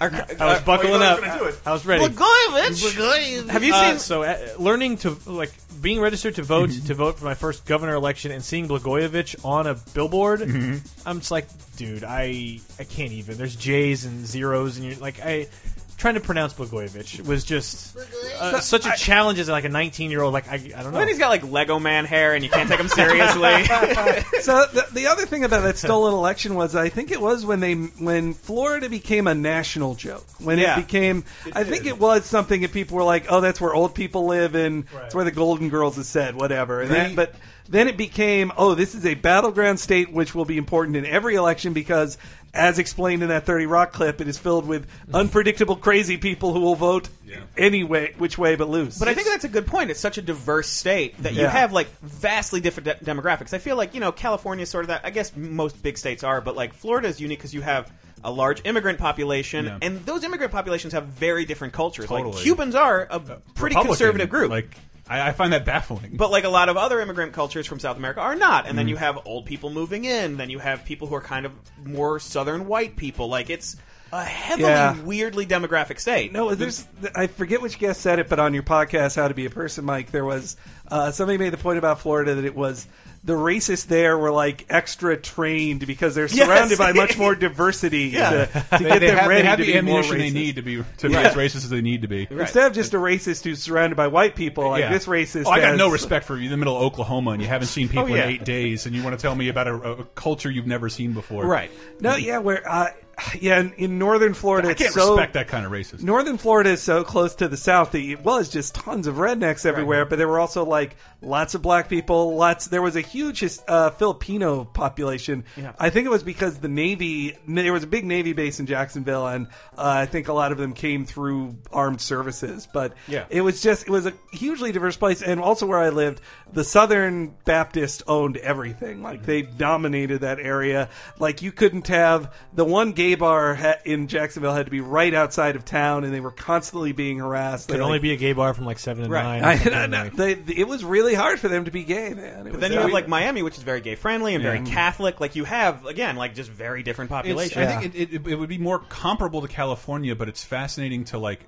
[0.00, 1.20] I was buckling uh, up.
[1.20, 1.58] gonna do it.
[1.66, 2.04] I was ready.
[2.04, 3.48] Blagojevich!
[3.50, 3.98] Have you Uh, seen?
[3.98, 7.94] so uh, learning to like being registered to vote to vote for my first governor
[7.94, 11.46] election and seeing Blagojevich on a billboard, I'm just like,
[11.76, 13.36] dude, I I can't even.
[13.38, 15.48] There's J's and zeros and you're like I.
[15.96, 17.96] Trying to pronounce Blagojevich was just
[18.40, 20.34] uh, such a challenge as like a 19 year old.
[20.34, 20.98] Like I, I don't know.
[20.98, 23.64] Then he's got like Lego man hair, and you can't take him seriously.
[24.42, 27.60] so the, the other thing about that stolen election was I think it was when
[27.60, 30.78] they when Florida became a national joke when Yeah.
[30.78, 31.24] it became
[31.54, 34.54] I think it was something that people were like oh that's where old people live
[34.54, 37.34] and it's where the Golden Girls is said whatever and then, They- but
[37.68, 41.34] then it became oh this is a battleground state which will be important in every
[41.36, 42.18] election because
[42.54, 46.60] as explained in that 30 Rock clip it is filled with unpredictable crazy people who
[46.60, 47.08] will vote
[47.56, 49.90] anyway which way but lose But I think that's a good point.
[49.90, 51.50] It's such a diverse state that you Yeah.
[51.50, 53.52] have like vastly different de- demographics.
[53.52, 55.02] I feel like you know California is sort of that.
[55.04, 57.92] I guess most big states are, but like Florida is unique because you have
[58.22, 59.78] a large immigrant population, Yeah.
[59.82, 62.10] and those immigrant populations have very different cultures.
[62.10, 64.50] Like Cubans are a uh, pretty Republican, conservative group.
[64.50, 64.74] Like
[65.08, 66.12] I, I find that baffling.
[66.16, 68.86] But like a lot of other immigrant cultures from South America are not, and then
[68.86, 68.90] Mhm.
[68.90, 70.36] you have old people moving in.
[70.36, 71.52] Then you have people who are kind of
[71.84, 73.28] more southern white people.
[73.28, 73.76] Like it's
[74.12, 74.96] a heavily Yeah.
[75.02, 76.32] weirdly demographic state.
[76.32, 79.44] No, there's I forget which guest said it, but on your podcast, How to Be
[79.46, 80.56] a Person, Mike, there was
[80.88, 82.86] uh, somebody made the point about Florida that it was
[83.26, 86.46] the racists there were like extra trained because they're Yes.
[86.46, 88.30] surrounded by much more diversity Yeah.
[88.30, 90.18] to, to They- get they them have- they ready have to the be more ammunition
[90.18, 90.32] they racist.
[90.34, 91.26] need to be- to be Right.
[91.26, 92.28] as racist as they need to be.
[92.30, 94.92] Instead of just a racist who's surrounded by white people, like Yeah.
[94.92, 95.44] this racist.
[95.46, 97.48] Oh, I got has- no respect for you in the middle of Oklahoma and you
[97.48, 98.24] haven't seen people Oh, yeah.
[98.24, 100.90] in eight days and you want to tell me about a, a culture you've never
[100.90, 101.46] seen before.
[101.46, 101.70] Right.
[102.00, 102.88] No, yeah, where uh,
[103.40, 106.02] yeah, in, in northern Florida, I can't so, respect that kind of racism.
[106.02, 109.66] Northern Florida is so close to the south that it was just tons of rednecks
[109.66, 112.36] everywhere, but there were also like lots of black people.
[112.36, 112.66] Lots.
[112.66, 115.44] There was a huge uh, Filipino population.
[115.56, 115.72] Yeah.
[115.78, 117.36] I think it was because the Navy.
[117.46, 119.46] There was a big Navy base in Jacksonville, and
[119.76, 122.68] uh, I think a lot of them came through armed services.
[122.72, 123.26] But Yeah.
[123.30, 126.20] it was just it was a hugely diverse place, and also where I lived,
[126.52, 129.02] the Southern Baptist owned everything.
[129.02, 130.88] Like they dominated that area.
[131.18, 135.12] Like you couldn't have the one gay bar ha- in Jacksonville had to be right
[135.12, 137.68] outside of town, and they were constantly being harassed.
[137.68, 139.40] Could They, only like- be a gay bar from like seven to Right.
[139.40, 139.44] nine.
[139.44, 140.10] I, or something I know.
[140.12, 142.40] Oh, like- They, it was really hard for them to be gay, man.
[142.40, 144.42] It But was then you have very- like Miami, which is very gay friendly and
[144.42, 145.20] very Catholic.
[145.20, 147.62] Like you have again, like just very different It's- population.
[147.62, 151.18] I think it, it, it would be more comparable to California, but it's fascinating to
[151.18, 151.40] like.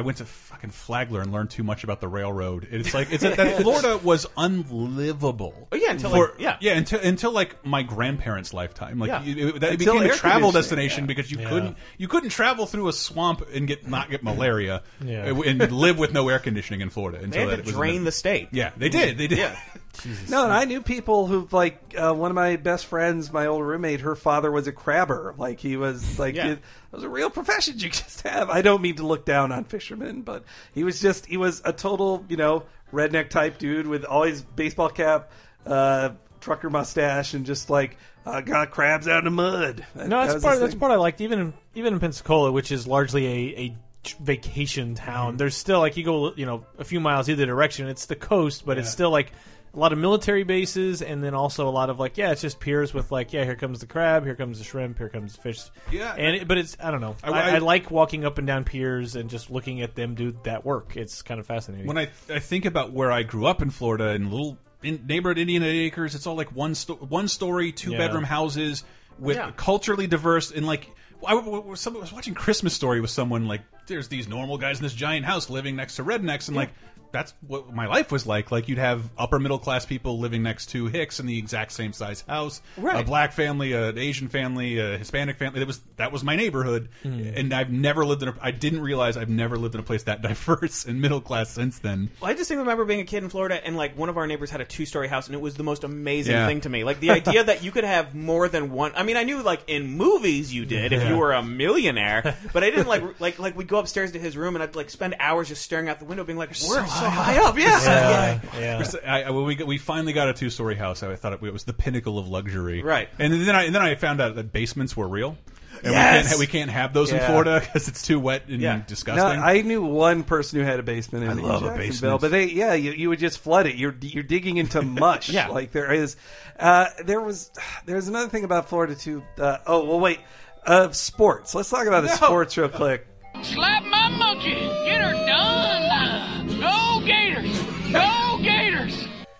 [0.00, 2.66] I went to fucking Flagler and learned too much about the railroad.
[2.70, 5.68] It's like it's that Florida was unlivable.
[5.70, 6.56] Oh, yeah, until, For- like- yeah.
[6.60, 8.98] yeah, until until like my grandparents' lifetime.
[8.98, 9.22] Like Yeah.
[9.22, 11.08] you- it, that Until became a travel destination yeah.
[11.08, 11.48] because you Yeah.
[11.48, 15.26] couldn't you couldn't travel through a swamp and get not get malaria Yeah.
[15.26, 17.18] and live with no air conditioning in Florida.
[17.22, 18.48] Until had that to was drain the state.
[18.52, 19.18] Yeah, they did.
[19.18, 19.52] They did.
[20.04, 20.12] Yeah.
[20.28, 23.64] No, and I knew people who like uh, one of my best friends, my old
[23.64, 24.00] roommate.
[24.00, 25.34] Her father was a crabber.
[25.38, 26.48] Like he was like Yeah.
[26.48, 26.60] it, it
[26.92, 28.50] was a real profession you just have.
[28.50, 30.44] I don't mean to look down on fishermen, but
[30.74, 34.88] he was just he was a total you know redneck type dude with always baseball
[34.88, 35.30] cap,
[35.66, 37.96] uh, trucker mustache, and just like
[38.26, 39.84] uh, got crabs out of the mud.
[39.94, 40.58] That- No, that's was part.
[40.60, 41.20] That's part I liked.
[41.20, 43.76] Even in, even in Pensacola, which is largely a, a
[44.20, 45.04] vacation Mm-hmm.
[45.04, 47.86] town, there's still like you go, you know, a few miles either direction.
[47.88, 49.32] It's the coast, but it's still like
[49.72, 52.58] a lot of military bases, and then also a lot of like, yeah, it's just
[52.60, 55.40] piers with like, yeah, here comes the crab, here comes the shrimp, here comes the
[55.42, 55.60] fish.
[55.92, 56.12] Yeah.
[56.16, 57.16] and it, but it's I don't know.
[57.22, 60.14] I- I, I, I- like walking up and down piers and just looking at them
[60.14, 60.96] do that work.
[60.96, 61.86] It's kind of fascinating.
[61.86, 65.38] When I I think about where I grew up in Florida in little in neighborhood
[65.38, 67.98] Indian Acres, it's all like one sto one story, two Yeah.
[67.98, 68.82] bedroom houses
[69.18, 69.52] with Yeah.
[69.56, 70.90] culturally diverse and like.
[71.22, 74.56] I, w- w- some- I was watching Christmas Story with someone like there's these normal
[74.56, 76.70] guys in this giant house living next to rednecks and like
[77.12, 78.50] that's what my life was like.
[78.50, 81.92] Like you'd have upper middle class people living next to Hicks in the exact same
[81.92, 83.00] size house, right.
[83.00, 85.60] a black family, an Asian family, a Hispanic family.
[85.60, 87.20] That was that was my neighborhood, Hmm.
[87.36, 88.28] and I've never lived in.
[88.28, 91.50] a I didn't realize I've never lived in a place that diverse and middle class
[91.50, 92.10] since then.
[92.20, 94.50] Well, I just remember being a kid in Florida, and like one of our neighbors
[94.50, 96.46] had a two-story house, and it was the most amazing Yeah.
[96.46, 96.84] thing to me.
[96.84, 98.92] Like the idea that you could have more than one.
[98.94, 102.62] I mean, I knew like in movies you did if you were a millionaire, but
[102.64, 105.16] I didn't like like like we'd go upstairs to his room, and I'd like spend
[105.18, 108.78] hours just staring out the window, being like, "We're so, high up, yeah." yeah, yeah.
[108.78, 111.02] We're I, I- when we got, we finally got a two story house.
[111.02, 113.08] I thought it, was the pinnacle of luxury, Right.
[113.18, 115.36] And then I and then I found out that basements were real.
[115.82, 115.94] And Yes!
[115.94, 117.26] we can't, ha- we can't have those in Yeah.
[117.28, 118.76] Florida because it's too wet and Yeah.
[118.76, 119.40] No, disgusting.
[119.42, 122.20] I knew one person who had a basement in, I in love a Jacksonville, basement.
[122.20, 123.76] but they, yeah, you, you would just flood it.
[123.76, 125.30] You're you're digging into mush.
[125.30, 125.48] Yeah.
[125.48, 126.16] like there is.
[126.58, 127.50] Uh, there was
[127.86, 129.22] there's another thing about Florida too.
[129.38, 130.20] Uh, oh well, wait.
[130.66, 131.54] Uh, sports.
[131.54, 132.14] Let's talk about the No.
[132.16, 133.06] sports real quick.
[133.42, 134.50] Slap my monkey.
[134.52, 136.39] Get her done.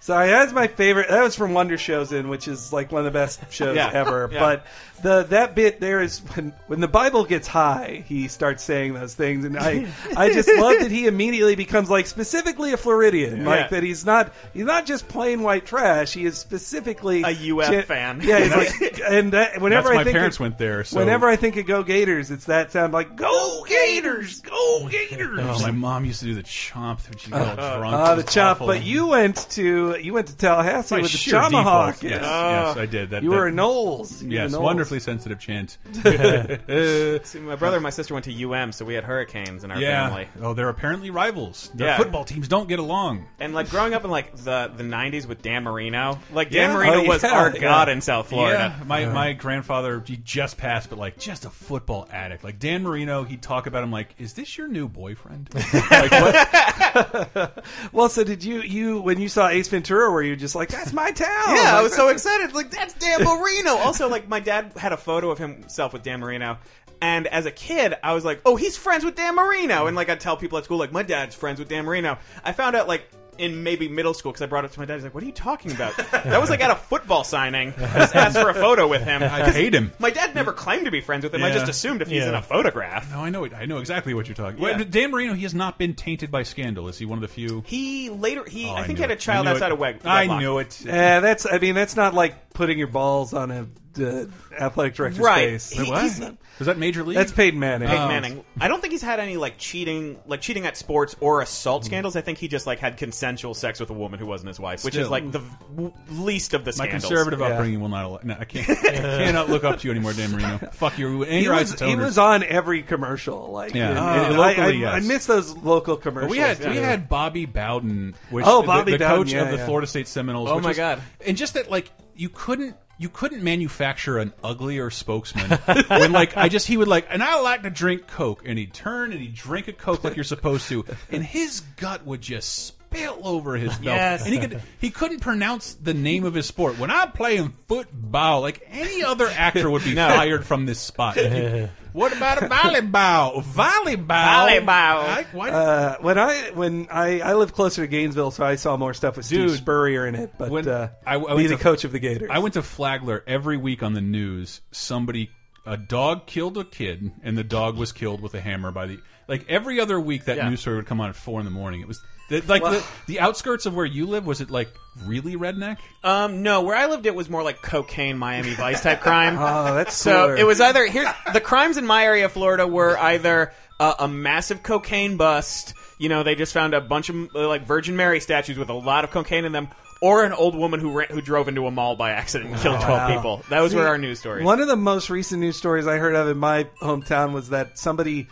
[0.02, 1.08] Sorry, that's my favorite.
[1.10, 3.90] That was from Wonder Showzen, which is like one of the best shows Yeah.
[3.92, 4.28] ever.
[4.32, 4.40] Yeah.
[4.40, 4.66] But
[5.02, 9.14] the that bit there is when when the Bible gets high, he starts saying those
[9.14, 9.86] things, and I
[10.16, 13.68] I just love that he immediately becomes like specifically a Floridian, like Yeah.
[13.68, 16.12] that he's not he's not just plain white trash.
[16.12, 18.20] He is specifically A UF gen- fan.
[18.22, 20.84] Yeah, he's like, and that, whenever That's I my think parents of, went there.
[20.84, 20.98] So.
[20.98, 25.40] Whenever I think of Go Gators, it's that sound like Go Gators, Go Gators.
[25.42, 27.94] Oh, my mom used to do the chomp when she got all drunk.
[27.96, 28.56] Ah, It the was chop.
[28.56, 28.66] awful.
[28.68, 32.00] But you went to you went to Tallahassee By with the sheer tomahawk.
[32.00, 32.50] default, Yes, Oh.
[32.50, 33.10] yes, I did.
[33.10, 34.22] That, you that- were a Noles.
[34.22, 34.60] You were Yes, Noles.
[34.90, 35.78] Wonderfully sensitive chant.
[37.26, 39.78] See, my brother and my sister went to UM, so we had hurricanes in our
[39.78, 40.08] yeah.
[40.08, 40.28] family.
[40.42, 41.70] Oh, they're apparently rivals.
[41.74, 41.96] Their Yeah.
[41.96, 43.26] football teams don't get along.
[43.38, 46.76] And like growing up in like the the '90s with Dan Marino, like Dan Yeah.
[46.76, 47.60] Marino Oh, was yeah, our yeah.
[47.60, 48.74] god in South Florida.
[48.78, 52.42] Yeah, my my grandfather he just passed, but like just a football addict.
[52.44, 55.50] Like Dan Marino, he'd talk about him like, "Is this your new boyfriend?"
[55.90, 57.64] like what?
[57.92, 60.92] Well, so did you you when you saw Ace Ventura, were you just like, "That's
[60.92, 61.56] my town"?
[61.56, 62.52] Yeah, I was so excited.
[62.54, 63.76] Like that's Dan Marino.
[63.76, 66.58] also, like my dad had a photo of himself with Dan Marino.
[67.02, 70.10] And as a kid, I was like, "Oh, he's friends with Dan Marino," and like
[70.10, 72.88] I'd tell people at school, like, "My dad's friends with Dan Marino." I found out
[72.88, 74.96] like in maybe middle school because I brought it to my dad.
[74.96, 77.72] He's like, "What are you talking about?" that was like at a football signing.
[77.78, 79.22] I just asked for a photo with him.
[79.22, 79.92] I 'Cause hate him.
[79.98, 81.42] My dad never claimed to be friends with him.
[81.42, 82.28] I just assumed if he's Yeah.
[82.30, 83.10] in a photograph.
[83.10, 83.46] No, I know.
[83.46, 84.60] I know exactly what you're talking.
[84.62, 84.76] Yeah.
[84.76, 86.86] Well, Dan Marino, he has not been tainted by scandal.
[86.88, 87.62] Is he one of the few?
[87.66, 89.72] He later he Oh, I I think he had a child outside it.
[89.72, 90.38] of wed- I wedlock.
[90.40, 90.80] knew it.
[90.84, 91.46] Yeah, that's.
[91.50, 93.66] I mean, that's not like putting your balls on a
[93.98, 94.26] uh,
[94.58, 95.48] athletic director's Right.
[95.50, 95.70] face.
[95.70, 96.36] He- What?
[96.58, 97.16] Was that Major League?
[97.16, 97.88] That's Peyton Manning.
[97.88, 98.08] Peyton Oh.
[98.08, 98.44] Manning.
[98.60, 102.16] I don't think he's had any like cheating, like cheating at sports or assault scandals.
[102.16, 104.84] I think he just like had consensual sex with a woman who wasn't his wife,
[104.84, 105.40] which is like the
[105.74, 107.46] w- least of the My conservative Yeah.
[107.46, 108.04] upbringing will not.
[108.04, 108.68] Allow, no, I can't.
[108.84, 108.92] I
[109.24, 110.58] cannot look up to you anymore, Dan Marino.
[110.72, 111.22] Fuck you.
[111.22, 113.50] And He your was, eyes he was on every commercial.
[113.50, 113.90] Like, Yeah.
[113.92, 114.94] Uh, and locally, I, I, yes.
[114.94, 116.30] I miss those local commercials.
[116.30, 119.50] we had we had Bobby Bowden, which Oh, the- Bobby the, Bowden, coach yeah, of
[119.50, 119.64] the yeah.
[119.66, 120.50] Florida State Seminoles.
[120.50, 121.02] Oh which my was- God.
[121.26, 125.50] And just that, like you couldn't you couldn't manufacture an uglier spokesman
[125.88, 128.74] when like I just he would like and I like to drink Coke and he'd
[128.74, 132.66] turn and he'd drink a Coke like you're supposed to and his gut would just
[132.66, 134.24] spill over his belt Yes.
[134.26, 138.42] and he could he couldn't pronounce the name of his sport when I'm playing football
[138.42, 140.06] like any other actor would be No.
[140.08, 141.16] fired from this spot.
[141.92, 143.42] what about a volleyball?
[143.42, 144.06] Volleyball.
[144.06, 144.68] Volleyball.
[144.68, 148.76] I, why, Uh, when I when I I lived closer to Gainesville, so I saw
[148.76, 150.32] more stuff with Steve Dude, Spurrier in it.
[150.38, 152.30] But when uh, I- I be the to- coach of the Gators.
[152.32, 154.60] I went to Flagler every week on the news.
[154.72, 155.30] Somebody,
[155.66, 158.98] a dog killed a kid, and the dog was killed with a hammer by the.
[159.28, 160.48] Like every other week, that Yeah.
[160.48, 161.80] news story would come on at four in the morning.
[161.80, 164.24] It was the, like the, the outskirts of where you live.
[164.26, 164.72] Was it like
[165.04, 165.76] really redneck?
[166.02, 169.36] Um, no, where I lived, it was more like cocaine, Miami Vice type crime.
[169.38, 170.36] Oh, that's so cooler.
[170.36, 171.12] it was either here.
[171.34, 175.74] The crimes in my area of Florida were either uh, a massive cocaine bust.
[175.98, 178.74] You know, they just found a bunch of uh, like Virgin Mary statues with a
[178.74, 179.68] lot of cocaine in them,
[180.00, 182.80] or an old woman who ran, who drove into a mall by accident and killed
[182.80, 183.14] twelve Wow.
[183.14, 183.42] people.
[183.50, 184.44] That was See, where our news stories.
[184.44, 187.78] One of the most recent news stories I heard of in my hometown was that
[187.78, 188.28] somebody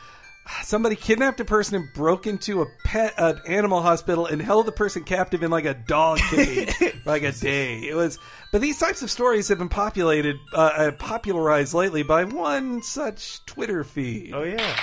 [0.62, 4.72] somebody kidnapped a person and broke into a pet an animal hospital and held the
[4.72, 7.78] person captive in like a dog cage for like a day.
[7.80, 8.18] It was
[8.53, 13.44] but these types of stories have been populated uh, uh, popularized lately by one such
[13.46, 14.32] Twitter feed.
[14.34, 14.76] Oh yeah.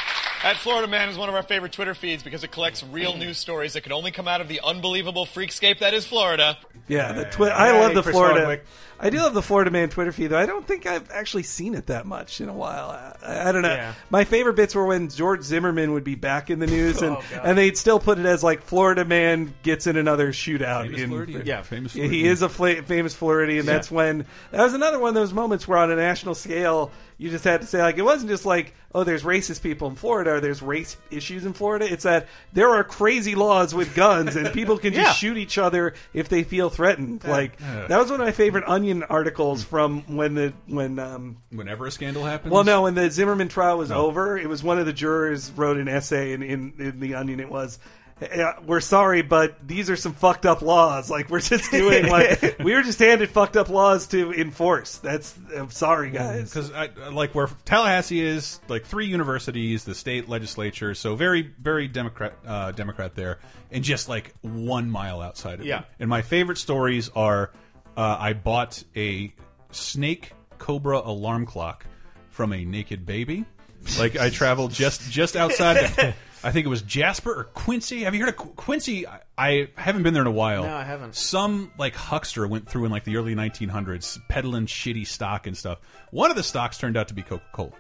[0.44, 3.38] At Florida Man is one of our favorite Twitter feeds because it collects real news
[3.40, 6.58] stories that can only come out of the unbelievable freakscape that is Florida.
[6.88, 8.62] Yeah, the twi- I love the Chris Florida.
[8.98, 9.14] Hardwick.
[9.14, 10.38] I do love the Florida Man Twitter feed, though.
[10.38, 12.90] I don't think I've actually seen it that much in a while.
[13.24, 13.74] I, I don't know.
[13.74, 13.94] Yeah.
[14.10, 17.24] My favorite bits were when George Zimmerman would be back in the news, and Oh,
[17.44, 20.84] and they'd still put it as like Florida Man gets in another shootout.
[20.84, 21.44] Famous in, Floridian.
[21.46, 21.62] Yeah.
[21.62, 21.96] famous.
[21.96, 23.60] Yeah, he is a fla- famous Floridian.
[23.60, 26.92] And that's when that was another one of those moments where, on a national scale,
[27.18, 29.96] you just had to say like it wasn't just like oh, there's racist people in
[29.96, 31.86] Florida or there's race issues in Florida.
[31.92, 35.12] It's that there are crazy laws with guns and people can just Yeah.
[35.14, 37.24] shoot each other if they feel threatened.
[37.26, 37.88] Like Yeah.
[37.88, 41.92] that was one of my favorite Onion articles from when the when um Whenever a
[41.92, 42.52] scandal happens.
[42.54, 44.06] well, no, when the Zimmerman trial was Oh.
[44.06, 47.40] over, it was one of the jurors wrote an essay in, in, in the Onion.
[47.42, 47.78] It was,
[48.22, 51.10] "Eh, "We're sorry, but these are some fucked up laws.
[51.10, 54.98] Like we're just doing like we were just handed fucked up laws to enforce.
[55.00, 56.54] That's I'm sorry, guys.
[56.54, 56.72] because
[57.12, 62.72] like where Tallahassee is, like three universities, the state legislature, so very very Democrat uh,
[62.72, 63.40] Democrat there,
[63.72, 65.80] and just like one mile outside of Yeah.
[65.80, 65.86] it.
[66.00, 67.52] And my favorite stories are,
[67.98, 69.34] uh, I bought a
[69.72, 71.86] snake cobra alarm clock
[72.30, 73.44] from a naked baby.
[74.00, 75.92] Like I traveled just just outside.
[75.96, 76.14] The,
[76.46, 78.04] I think it was Jasper or Quincy.
[78.04, 79.08] Have you heard of Qu- Quincy?
[79.08, 80.64] I, I haven't been there in a while.
[80.64, 81.16] No, I haven't.
[81.16, 85.80] Some like huckster went through in like the early 1900s, peddling shitty stock and stuff.
[86.12, 87.72] One of the stocks turned out to be Coca Cola,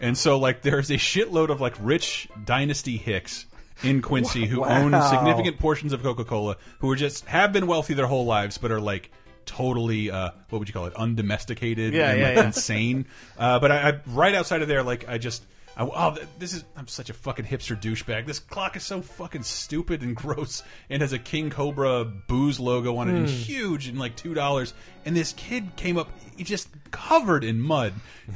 [0.00, 3.44] and so like there's a shitload of like rich dynasty hicks
[3.84, 7.92] in Quincy who own significant portions of Coca Cola, who are just have been wealthy
[7.94, 9.10] their whole lives, but are like
[9.44, 12.46] totally uh what would you call it undomesticated Yeah, and yeah, like yeah.
[12.46, 13.06] insane
[13.38, 15.46] uh but I, I right outside of there like i just
[15.76, 18.24] I, oh, th- this is I'm such a fucking hipster douchebag.
[18.26, 22.96] This clock is so fucking stupid and gross, and has a King Cobra booze logo
[22.96, 23.34] on it, and Hmm.
[23.34, 24.72] huge, and like two dollars.
[25.04, 27.92] And this kid came up, he just covered in mud,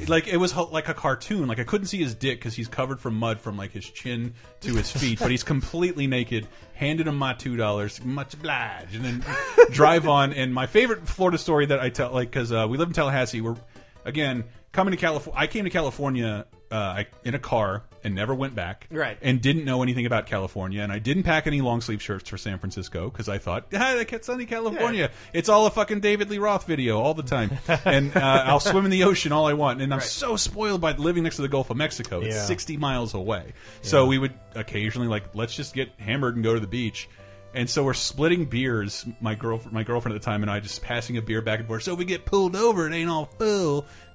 [0.06, 1.48] like it was like a cartoon.
[1.48, 4.34] Like I couldn't see his dick because he's covered from mud from like his chin
[4.60, 6.46] to his feet, but he's completely naked.
[6.74, 9.24] Handed him my two dollars, much obliged, and then
[9.70, 10.32] drive on.
[10.34, 13.40] And my favorite Florida story that I tell, like, because uh, we live in Tallahassee,
[13.40, 13.56] we're
[14.04, 15.40] again coming to California.
[15.40, 18.86] I came to California uh, I, in a car and never went back.
[18.90, 19.18] Right.
[19.20, 22.38] And didn't know anything about California, and I didn't pack any long sleeve shirts for
[22.38, 25.10] San Francisco because I thought, ah, it's sunny California.
[25.32, 27.50] It's all a fucking David Lee Roth video all the time,
[27.84, 29.82] and uh, I'll swim in the ocean all I want.
[29.82, 32.20] And I'm so spoiled by living next to the Gulf of Mexico.
[32.20, 32.44] It's Yeah.
[32.44, 33.52] 60 miles away,
[33.82, 37.08] so we would occasionally like let's just get hammered and go to the beach.
[37.52, 40.82] And so we're splitting beers, my girl, my girlfriend at the time, and I just
[40.82, 41.82] passing a beer back and forth.
[41.82, 44.09] So we get pulled over, it ain't all full because it's Florida.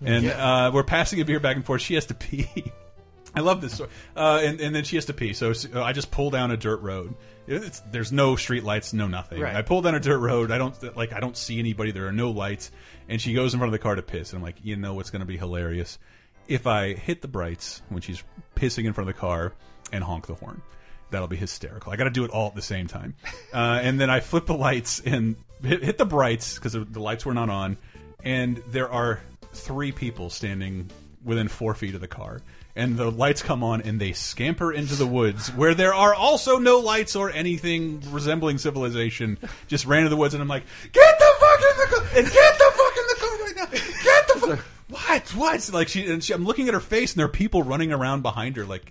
[0.00, 1.82] And uh, we're passing a beer back and forth.
[1.82, 2.72] She has to pee.
[3.34, 3.90] I love this story.
[4.16, 5.32] Uh, and, and then she has to pee.
[5.32, 7.14] So uh, I just pull down a dirt road.
[7.46, 9.40] It's, there's no street lights, no nothing.
[9.40, 9.54] Right.
[9.54, 10.50] I pull down a dirt road.
[10.50, 11.12] I don't like.
[11.12, 11.92] I don't see anybody.
[11.92, 12.70] There are no lights.
[13.08, 14.32] And she goes in front of the car to piss.
[14.32, 15.98] And I'm like, you know what's going to be hilarious?
[16.46, 18.22] If I hit the brights when she's
[18.56, 19.52] pissing in front of the car
[19.92, 20.62] and honk the horn.
[21.10, 21.92] That'll be hysterical.
[21.92, 23.14] I got to do it all at the same time.
[23.50, 27.24] Uh, and then I flip the lights and hit, hit the brights because the lights
[27.24, 27.78] were not on.
[28.22, 29.20] And there are
[29.58, 30.90] three people standing
[31.24, 32.40] within four feet of the car.
[32.76, 36.58] And the lights come on and they scamper into the woods where there are also
[36.58, 39.36] no lights or anything resembling civilization.
[39.66, 42.22] Just ran into the woods and I'm like, get the fuck in the car!
[42.22, 43.66] Get the fuck in the car right now!
[44.04, 44.64] Get the fuck!
[44.88, 45.34] What?
[45.34, 45.70] What?
[45.70, 48.22] Like she and she, I'm looking at her face and there are people running around
[48.22, 48.90] behind her like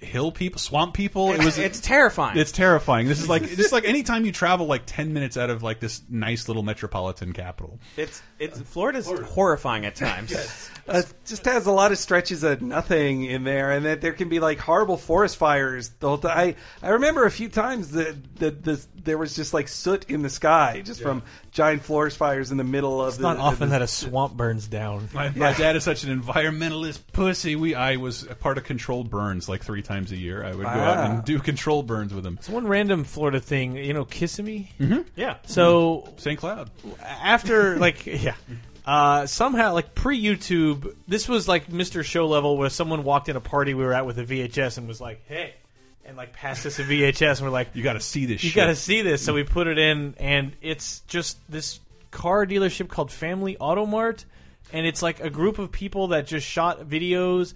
[0.00, 1.32] hill people, swamp people.
[1.32, 2.38] It was it's terrifying.
[2.38, 3.08] it's terrifying.
[3.08, 6.02] This is like just like anytime you travel like ten minutes out of like this
[6.08, 7.78] nice little metropolitan capital.
[7.96, 10.70] It's it's Florida's horrifying at times.
[10.88, 14.14] Uh, it just has a lot of stretches of nothing in there, and that there
[14.14, 15.90] can be like horrible forest fires.
[16.00, 16.54] The whole time.
[16.82, 20.22] I I remember a few times that that the, there was just like soot in
[20.22, 23.22] the sky just from giant forest fires in the middle of It's the.
[23.24, 25.10] not often the- that a swamp burns down.
[25.12, 27.54] My, my dad is such an environmentalist pussy.
[27.54, 30.44] We I was a part of controlled burns like three times a year.
[30.44, 31.04] I would go out Ah.
[31.10, 32.38] and do control burns with him.
[32.42, 34.70] So one random Florida thing, you know, Kissimmee.
[34.80, 35.04] Mhm.
[35.16, 35.36] Yeah.
[35.46, 36.38] So St.
[36.38, 36.70] Cloud.
[37.06, 38.34] after like yeah.
[38.86, 42.02] Uh, somehow, like pre YouTube, this was like Mr.
[42.02, 44.88] Show level where someone walked in a party we were at with a VHS and
[44.88, 45.52] was like, "Hey,"
[46.06, 48.42] and like passed us a VHS, and we're like, You got to see this.
[48.42, 48.56] "You shit.
[48.56, 51.80] got to see this." So we put it in, and it's just this
[52.10, 54.24] car dealership called Family Auto Mart,
[54.72, 57.52] and it's like a group of people that just shot videos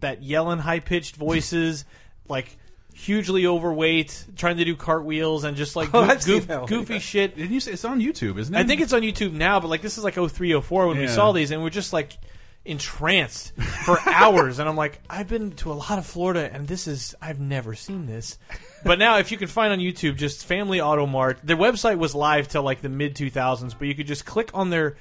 [0.00, 1.84] that yelling high pitched voices,
[2.28, 2.56] like
[2.94, 6.58] hugely overweight, trying to do cartwheels and just like Oh, goof- I've seen goof- that
[6.60, 6.68] one.
[6.68, 7.36] goofy shit.
[7.36, 8.38] Didn't you say it's on YouTube?
[8.38, 8.58] Isn't it?
[8.58, 11.04] I think it's on YouTube now, but like this is like 03, 04 when we
[11.04, 11.10] Yeah.
[11.10, 12.12] saw these, and we're just like
[12.64, 13.52] entranced
[13.86, 14.58] for hours.
[14.58, 17.74] and I'm like, I've been to a lot of Florida, and this is I've never
[17.74, 18.38] seen this.
[18.84, 21.38] But now, if you can find on YouTube, just Family Auto Mart.
[21.42, 24.70] Their website was live till like the mid 2000s, but you could just click on
[24.70, 24.96] their.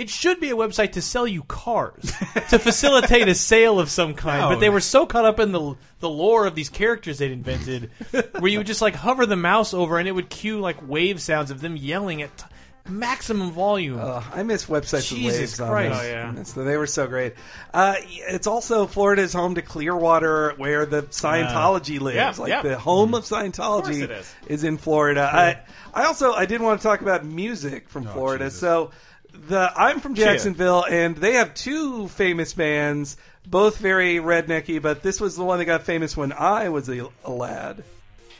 [0.00, 2.12] It should be a website to sell you cars
[2.50, 4.40] to facilitate a sale of some kind.
[4.40, 4.48] No.
[4.50, 7.90] But they were so caught up in the the lore of these characters they'd invented,
[8.38, 11.20] where you would just like hover the mouse over and it would cue like wave
[11.20, 12.44] sounds of them yelling at t-
[12.88, 14.00] maximum volume.
[14.00, 16.00] I miss websites with Jesus waves on Christ.
[16.02, 16.26] Oh, yeah.
[16.30, 17.34] That's- They were so great.
[17.74, 22.16] Uh, it's also Florida's home to Clearwater, where the Scientology lives.
[22.16, 22.62] Yeah, like yeah.
[22.62, 24.34] the home of Scientology course it is.
[24.46, 25.28] is in Florida.
[25.32, 25.60] I,
[25.92, 28.50] I also I did want to talk about music from Florida.
[28.50, 28.90] So
[29.48, 33.16] the I'm from Jacksonville, and they have two famous bands,
[33.46, 34.80] both very rednecky.
[34.80, 37.82] But this was the one that got famous when I was a, a lad.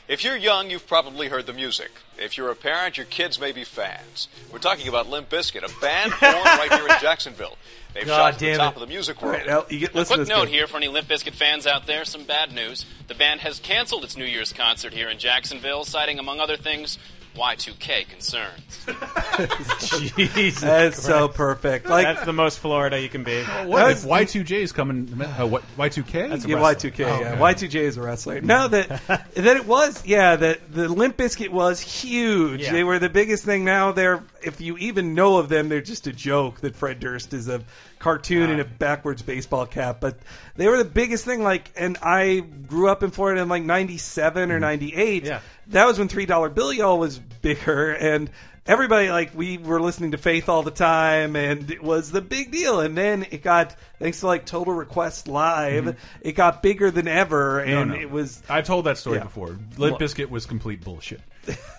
[0.07, 1.89] If you're young, you've probably heard the music.
[2.17, 4.27] If you're a parent, your kids may be fans.
[4.51, 7.57] We're talking about Limp Bizkit, a band born right here in Jacksonville.
[7.93, 8.81] They've God shot to the top it.
[8.81, 9.37] of the music world.
[9.37, 10.49] right, Al, you get A quick note bit.
[10.53, 12.85] here for any Limp Bizkit fans out there, some bad news.
[13.07, 16.97] The band has canceled its New Year's concert here in Jacksonville, citing, among other things,
[17.35, 18.85] Y2K concerns.
[20.15, 21.87] Jesus That's so perfect.
[21.87, 23.41] Like That's the most Florida you can be.
[23.43, 25.21] What if Y2J is coming?
[25.21, 26.29] Uh, what Y2K?
[26.29, 27.05] That's yeah, Y2K.
[27.05, 27.31] Oh, yeah.
[27.33, 27.67] okay.
[27.67, 28.41] Y2J is a wrestler.
[28.41, 30.05] No, that that it was.
[30.05, 32.61] Yeah, that the Limp Bizkit was huge.
[32.61, 32.73] Yeah.
[32.73, 33.63] They were the biggest thing.
[33.63, 36.59] Now they're, if you even know of them, they're just a joke.
[36.61, 37.61] That Fred Durst is a
[38.01, 40.17] cartoon in a backwards baseball cap, but
[40.55, 41.41] they were the biggest thing.
[41.41, 44.61] Like, and I grew up in Florida in like '97 or mm-hmm.
[44.61, 45.23] '98.
[45.23, 45.39] Yeah.
[45.67, 48.29] that was when Three Dollar Bill Y'all was bigger and.
[48.63, 52.51] Everybody like we were listening to Faith all the time, and it was the big
[52.51, 52.79] deal.
[52.79, 55.99] And then it got thanks to like Total Request Live, mm-hmm.
[56.21, 57.97] it got bigger than ever, and no.
[57.97, 59.23] it was I've told that story Yeah.
[59.23, 59.57] before.
[59.77, 61.21] Limp Bizkit was complete bullshit.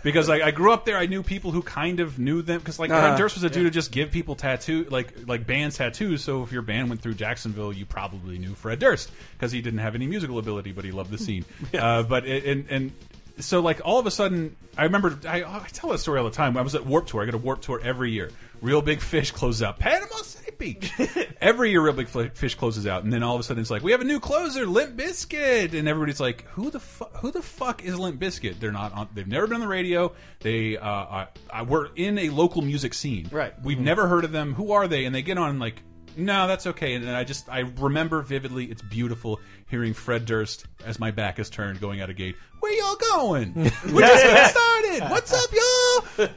[0.02, 2.58] Because like I grew up there, I knew people who kind of knew them.
[2.58, 2.90] Because like.
[2.90, 6.22] Fred Durst was a dude who just give people tattoo, like like bands tattoos.
[6.22, 9.80] So if your band went through Jacksonville, you probably knew Fred Durst because he didn't
[9.80, 11.44] have any musical ability, but he loved the scene.
[11.74, 12.92] uh, but it, and and
[13.38, 16.30] so like all of a sudden, I remember I, I tell that story all the
[16.30, 16.56] time.
[16.56, 17.22] I was at Warp Tour.
[17.22, 18.30] I go to Warp Tour every year.
[18.60, 19.78] Real Big Fish closes out.
[19.78, 20.92] Panama City Beach.
[21.40, 23.82] every year, Real Big Fish closes out, and then all of a sudden it's like
[23.82, 27.42] we have a new closer, Limp Bizkit, and everybody's like, who the fu who the
[27.42, 28.60] fuck is Limp Bizkit?
[28.60, 29.08] They're not on.
[29.12, 30.12] They've never been on the radio.
[30.38, 33.28] They uh, I, I, we're in a local music scene.
[33.32, 33.52] Right.
[33.64, 34.54] We've never heard of them.
[34.54, 35.04] Who are they?
[35.04, 35.82] And they get on like.
[36.14, 36.94] No, that's okay.
[36.94, 38.66] And I just I remember vividly.
[38.66, 39.40] It's beautiful
[39.72, 42.36] hearing Fred Durst as my back is turned, going out of gate.
[42.60, 43.54] Where y'all going?
[43.92, 45.10] We're just getting started.
[45.10, 46.26] What's up, y'all?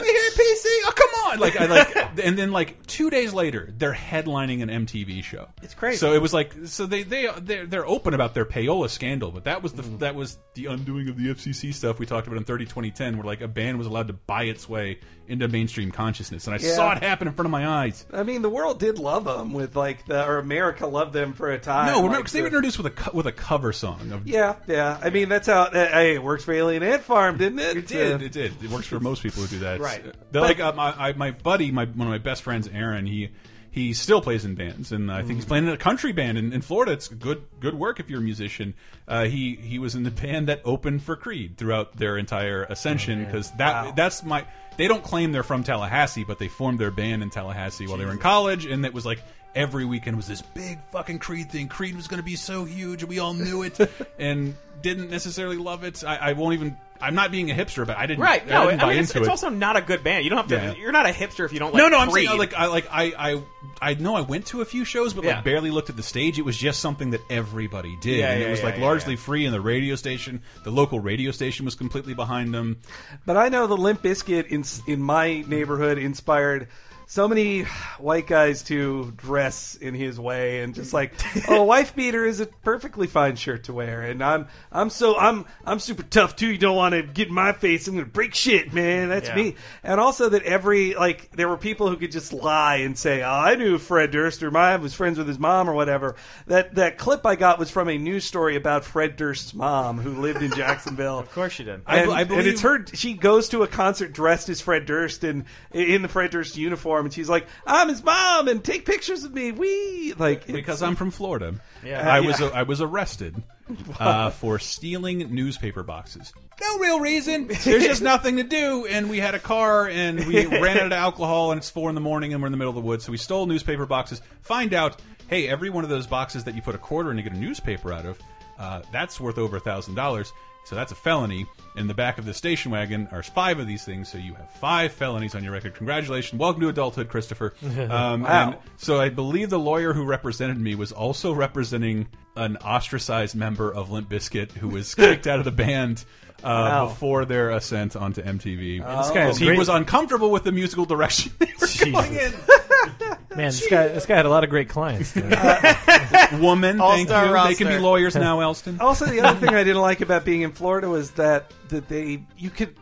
[0.00, 0.64] me hear PC.
[0.84, 1.38] Oh, come on!
[1.40, 5.48] Like I like, and then like two days later, they're headlining an MTV show.
[5.62, 5.96] It's crazy.
[5.96, 9.44] So it was like, so they they they're, they're open about their payola scandal, but
[9.44, 9.98] that was the Mm-hmm.
[9.98, 13.24] that was the undoing of the FCC stuff we talked about in 30 2010, where
[13.26, 16.74] like a band was allowed to buy its way into mainstream consciousness, and I Yeah.
[16.74, 18.06] saw it happen in front of my eyes.
[18.12, 21.50] I mean, the world did love them with like the or America loved them for
[21.50, 21.86] a time.
[21.88, 24.12] No, remember like, they were the- introduced with a with a cover song.
[24.12, 24.98] Of, Yeah, yeah.
[25.02, 25.62] I mean, that's how.
[25.62, 27.76] Uh, hey, it works for Alien Ant Farm, didn't it?
[27.76, 28.20] It did.
[28.20, 28.62] Uh, It did.
[28.62, 29.80] It works for most people who do that.
[29.80, 30.04] Right.
[30.32, 33.06] But- like uh, my I, my buddy, my one of my best friends, Aaron.
[33.06, 33.30] He
[33.70, 36.52] he still plays in bands, and I think he's playing in a country band in,
[36.52, 36.92] in Florida.
[36.92, 38.74] It's good good work if you're a musician.
[39.06, 43.24] Uh, he he was in the band that opened for Creed throughout their entire ascension
[43.24, 44.46] because that that's my.
[44.76, 48.04] They don't claim they're from Tallahassee, but they formed their band in Tallahassee while they
[48.04, 49.20] were in college, and it was like
[49.58, 51.68] every weekend was this big fucking Creed thing.
[51.68, 53.78] Creed was going to be so huge, and we all knew it,
[54.18, 56.04] and didn't necessarily love it.
[56.04, 56.76] I, I won't even.
[57.00, 58.20] I'm not being a hipster, but I didn't.
[58.24, 58.42] Right.
[58.42, 59.30] I No, didn't I buy mean, it's, into it's it.
[59.30, 60.24] also not a good band.
[60.24, 60.54] You don't have to.
[60.56, 60.74] Yeah.
[60.74, 61.80] You're not a hipster if you don't like.
[61.80, 63.42] no, no, I'm saying like I like I I
[63.80, 65.36] I know I went to a few shows, but Yeah.
[65.36, 66.40] like barely looked at the stage.
[66.40, 68.82] It was just something that everybody did, Yeah, and yeah, it was yeah, like yeah,
[68.84, 69.44] largely free.
[69.44, 72.78] And the radio station, the local radio station, was completely behind them.
[73.24, 76.66] But I know the Limp Bizkit in in my neighborhood inspired
[77.10, 77.62] so many
[77.98, 81.14] white guys to dress in his way and just like
[81.48, 84.02] oh a wife beater is a perfectly fine shirt to wear.
[84.02, 86.48] And I'm I'm so I'm I'm super tough too.
[86.48, 87.88] You don't want to get in my face.
[87.88, 89.08] I'm gonna break shit man.
[89.08, 89.36] That's Yeah.
[89.36, 93.22] me and also that every like there were people who could just lie and say
[93.22, 96.16] oh, I knew Fred Durst or my I was friends with his mom or whatever.
[96.46, 100.20] That that clip I got was from a news story about Fred Durst's mom who
[100.20, 101.18] lived in Jacksonville.
[101.28, 101.80] Of course she did.
[101.86, 102.84] I- and, I and believe- it's her.
[102.92, 106.97] She goes to a concert dressed as Fred Durst and in the Fred Durst uniform,
[107.04, 110.96] and she's like, "I'm his mom, and take pictures of me." We like because I'm
[110.96, 111.54] from Florida.
[111.84, 112.08] Yeah.
[112.08, 112.50] I was yeah.
[112.54, 113.42] I was arrested
[114.00, 116.32] uh, for stealing newspaper boxes.
[116.60, 117.46] No real reason.
[117.46, 120.92] There's just nothing to do, and we had a car, and we ran out of
[120.92, 123.04] alcohol, and it's four in the morning, and we're in the middle of the woods,
[123.04, 124.20] so we stole newspaper boxes.
[124.40, 127.22] Find out, hey, every one of those boxes that you put a quarter in to
[127.22, 128.18] get a newspaper out of,
[128.58, 130.32] uh, that's worth over a thousand dollars.
[130.68, 131.46] So that's a felony.
[131.76, 134.50] In the back of the station wagon are five of these things, so you have
[134.50, 135.74] five felonies on your record.
[135.76, 136.38] Congratulations.
[136.38, 137.54] Welcome to adulthood, Christopher.
[137.62, 138.50] Um, Wow.
[138.50, 142.06] and so I believe the lawyer who represented me was also representing
[142.36, 146.04] an ostracized member of Limp Bizkit who was kicked out of the band
[146.44, 146.88] uh, Wow.
[146.88, 148.78] before their ascent onto MTV.
[148.98, 152.32] this guy he was uncomfortable with the musical direction they were going in.
[153.36, 155.12] Man, this guy this guy had a lot of great clients.
[155.12, 155.24] dude.
[156.40, 157.14] Woman, thank you.
[157.14, 158.80] All-star They can be lawyers now, Elston.
[158.80, 162.22] Also, the other thing I didn't like about being in Florida was that that they
[162.36, 162.74] you could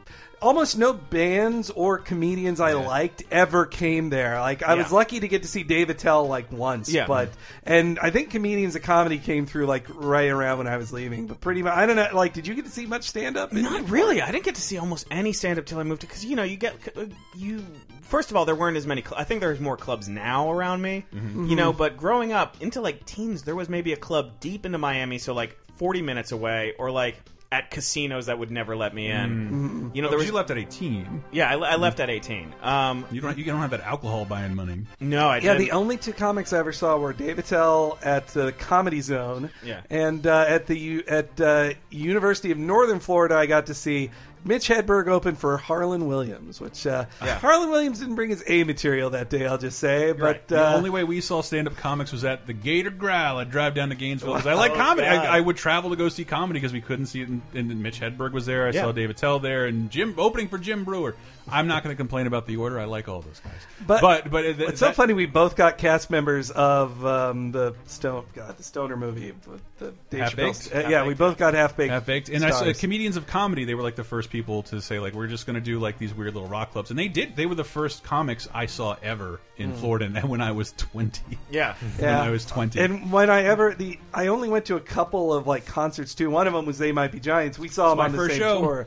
[0.42, 4.38] almost no bands or comedians I liked ever came there.
[4.40, 7.06] Like I was lucky to get to see Dave Attell like once, Yeah.
[7.06, 7.30] but
[7.64, 11.26] and I think comedians of comedy came through like right around when I was leaving.
[11.26, 12.08] But pretty much, I don't know.
[12.12, 13.52] Like, did you get to see much stand up?
[13.52, 14.20] Not really.
[14.22, 16.36] I didn't get to see almost any stand up till I moved to because you
[16.36, 17.64] know you get uh, you.
[18.02, 19.02] First of all, there weren't as many.
[19.02, 21.04] Cl- I think there's more clubs now around me.
[21.12, 21.46] Mm-hmm.
[21.46, 24.78] You know, but growing up into like teens, there was maybe a club deep into
[24.78, 27.16] Miami, so like 40 minutes away, or like
[27.56, 29.90] at casinos that would never let me in.
[29.94, 31.24] You know, Oh, was you left at 18.
[31.32, 32.54] Yeah, I, I left at 18.
[32.62, 33.36] Um, You don't.
[33.38, 34.82] You don't have that alcohol buying money.
[35.00, 35.58] no, I Yeah, didn't.
[35.60, 39.80] the only two comics I ever saw were Dave Attell at the Comedy Zone, Yeah.
[39.90, 44.10] and uh, at the U- at uh, University of Northern Florida, I got to see
[44.44, 47.38] Mitch Hedberg open for Harland Williams, which uh, Yeah.
[47.38, 49.46] Harland Williams didn't bring his A material that day.
[49.46, 52.46] I'll just say, but the uh, only way we saw stand up comics was at
[52.46, 53.38] the Gator Growl.
[53.38, 55.06] I'd drive down to Gainesville because I like Oh, comedy.
[55.08, 57.28] I, I would travel to go see comedy because we couldn't see it.
[57.28, 58.66] And, and Mitch Hedberg was there.
[58.66, 58.82] I Yeah.
[58.82, 61.14] saw Dave Attell there, and Jim opening for Jim Breuer.
[61.50, 62.78] I'm not going to complain about the order.
[62.80, 63.52] I like all those guys.
[63.86, 65.12] But but but it- it's so funny.
[65.14, 69.92] We both got cast members of um, the Stone, God, the Stoner movie, with the
[70.10, 70.86] Dave Half Chappelle- Baked?
[70.86, 71.92] uh, yeah, we both got half baked.
[71.92, 73.64] Half baked, and I saw comedians of comedy.
[73.64, 75.98] They were like the first people to say like we're just going to do like
[75.98, 77.36] these weird little rock clubs, and they did.
[77.36, 79.76] They were the first comics I saw ever in Mm.
[79.76, 81.38] Florida, and when I was twenty.
[81.50, 81.74] Yeah.
[81.98, 82.80] when I was twenty.
[82.80, 86.28] And when I ever the I only went to a couple of like concerts too.
[86.30, 87.58] One of them was They Might Be Giants.
[87.58, 88.60] We saw It's them my on the first same show.
[88.60, 88.86] tour.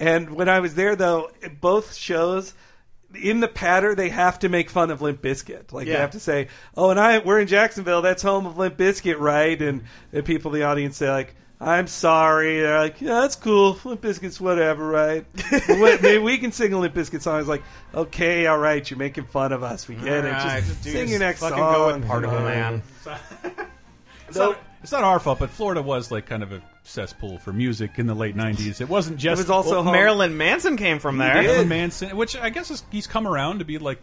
[0.00, 1.30] And when I was there though,
[1.60, 2.54] both shows
[3.14, 5.72] in the patter they have to make fun of Limp Bizkit.
[5.72, 8.00] Like they have to say, "Oh, and I we're in Jacksonville.
[8.02, 11.36] That's home of Limp Bizkit, right?" And the people in the audience say like.
[11.62, 12.60] I'm sorry.
[12.60, 13.78] They're like, yeah, that's cool.
[13.84, 15.26] Limp Bizkit's whatever, right?
[15.68, 17.34] Maybe we can sing a Limp Bizkit song.
[17.34, 17.62] I was like,
[17.94, 19.86] okay, all right, you're making fun of us.
[19.86, 20.32] We get it.
[20.32, 21.74] Alright, Just dude, sing your next fucking song.
[21.74, 22.82] go with Particle Man.
[24.30, 27.52] so, not, it's not our fault, but Florida was like kind of a cesspool for
[27.52, 28.80] music in the late '90s.
[28.80, 31.34] It wasn't just It was also Well, Marilyn Manson came from there.
[31.34, 34.00] Marilyn Manson, which I guess is, he's come around to be like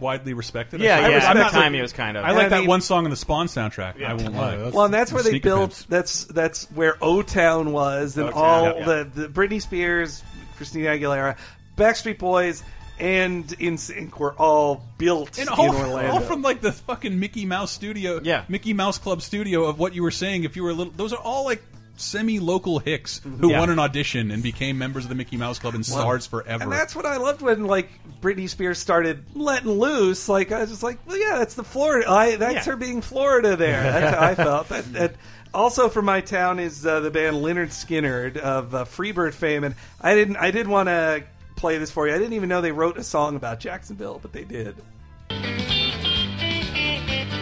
[0.00, 0.80] widely respected.
[0.80, 1.10] Yeah, think.
[1.10, 2.24] yeah, I'm at the not- time he was kind of.
[2.24, 4.02] I like I that mean- one song on the Spawn soundtrack.
[4.02, 4.70] I won't oh, lie.
[4.70, 5.70] Well, and that's where they built.
[5.70, 5.84] Pimps.
[5.84, 8.84] That's that's where O Town was, and O-Town, all yeah, yeah.
[8.84, 10.22] the the Britney Spears,
[10.56, 11.36] Christina Aguilera,
[11.76, 12.62] Backstreet Boys,
[13.02, 16.12] and NSYNC were all built And in Orlando.
[16.12, 18.44] all from like the fucking Mickey Mouse studio, Yeah.
[18.48, 20.44] Mickey Mouse Club studio of what you were saying.
[20.44, 21.62] If you were a little, those are all like
[21.96, 23.58] semi-local hicks who Yeah.
[23.60, 26.62] won an audition and became members of the Mickey Mouse Club and stars forever.
[26.64, 27.90] and that's what I loved when like
[28.20, 30.28] Britney Spears started letting loose.
[30.28, 32.08] Like I was just like, well, yeah, that's the Florida.
[32.10, 32.72] I that's Yeah.
[32.72, 33.56] her being Florida.
[33.56, 34.68] There, that's how I felt.
[34.68, 35.14] That, that,
[35.54, 39.74] also from my town is uh, the band Lynyrd Skynyrd of uh, Freebird fame, and
[40.00, 40.36] I didn't.
[40.36, 41.24] I did want to
[41.56, 42.14] play this for you.
[42.14, 44.76] I didn't even know they wrote a song about Jacksonville, but they did.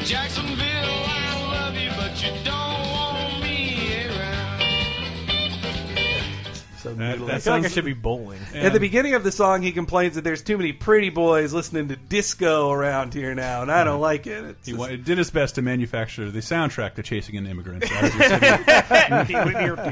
[0.04, 2.59] Jacksonville, I love you, but you don't
[7.00, 7.26] That- noodly.
[7.26, 8.38] that I feel like I should be bowling.
[8.54, 11.88] At the beginning of the song, he complains that there's too many pretty boys listening
[11.88, 14.44] to disco around here now, and I don't like it.
[14.44, 17.84] It's He just- did his best to manufacture the soundtrack to Chasing an Immigrant.
[17.90, 18.14] out of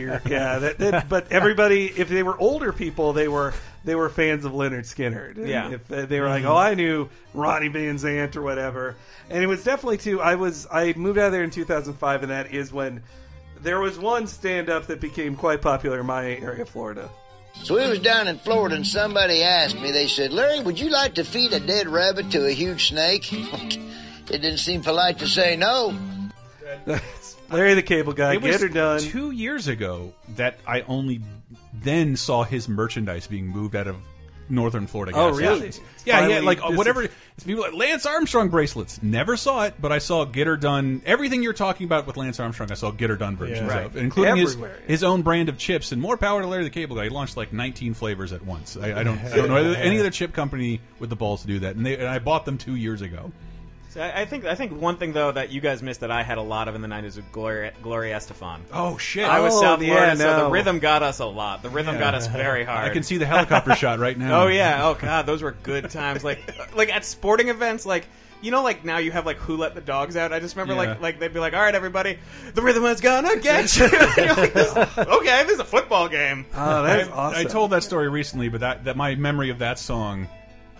[0.00, 0.30] your city.
[0.30, 3.54] yeah, that, that, but everybody, if they were older people, they were
[3.84, 5.46] they were fans of Lynyrd Skynyrd.
[5.46, 5.70] Yeah.
[5.72, 8.96] if uh, they were like, oh, I knew Ronnie Van Zant or whatever,
[9.30, 10.20] and it was definitely too.
[10.20, 13.02] I was I moved out of there in 2005, and that is when
[13.62, 17.08] there was one stand up that became quite popular in my area, of Florida.
[17.62, 20.90] So we was down in Florida and somebody asked me, they said, Larry, would you
[20.90, 23.32] like to feed a dead rabbit to a huge snake?
[23.32, 23.80] it
[24.28, 25.96] didn't seem polite to say no.
[27.50, 29.00] Larry the Cable Guy, it was get her done.
[29.00, 31.22] two years ago that I only
[31.72, 33.96] then saw his merchandise being moved out of
[34.50, 35.12] northern Florida.
[35.14, 35.72] Oh, really?
[36.04, 37.02] Yeah, yeah, like uh, whatever.
[37.02, 39.02] It's people like Lance Armstrong bracelets.
[39.02, 41.02] Never saw it, but I saw Get Her Done.
[41.06, 43.78] Everything you're talking about with Lance Armstrong, I saw Get Her Done versions Yeah.
[43.80, 44.02] of, Right.
[44.02, 45.92] including his Everywhere, his own brand of chips.
[45.92, 47.04] And more power to Larry the Cable Guy.
[47.04, 48.76] He launched like 19 flavors at once.
[48.76, 51.58] I, I don't, I don't know any other chip company with the balls to do
[51.60, 51.76] that.
[51.76, 53.30] And they, and I bought them two years ago.
[53.90, 56.22] So I I think I think one thing though that you guys missed that I
[56.22, 58.60] had a lot of in the '90s was Gloria, Gloria Estefan.
[58.72, 59.24] Oh shit!
[59.24, 60.44] I was Oh, South yeah, Florida, so no.
[60.44, 61.62] the rhythm got us a lot.
[61.62, 62.90] The rhythm got us very hard.
[62.90, 64.42] I can see the helicopter shot right now.
[64.44, 64.86] Oh yeah.
[64.86, 66.22] Oh god, those were good times.
[66.22, 66.38] Like
[66.76, 68.06] like at sporting events, like
[68.42, 70.32] you know, like now you have like who let the dogs out.
[70.34, 70.90] I just remember Yeah.
[70.90, 72.18] like like they'd be like, all right, everybody,
[72.54, 73.88] the rhythm is gonna get you.
[73.88, 76.44] You're like, this- okay, this is a football game.
[76.54, 77.40] Ah, oh, that's I, awesome.
[77.40, 80.28] I told that story recently, but that, that my memory of that song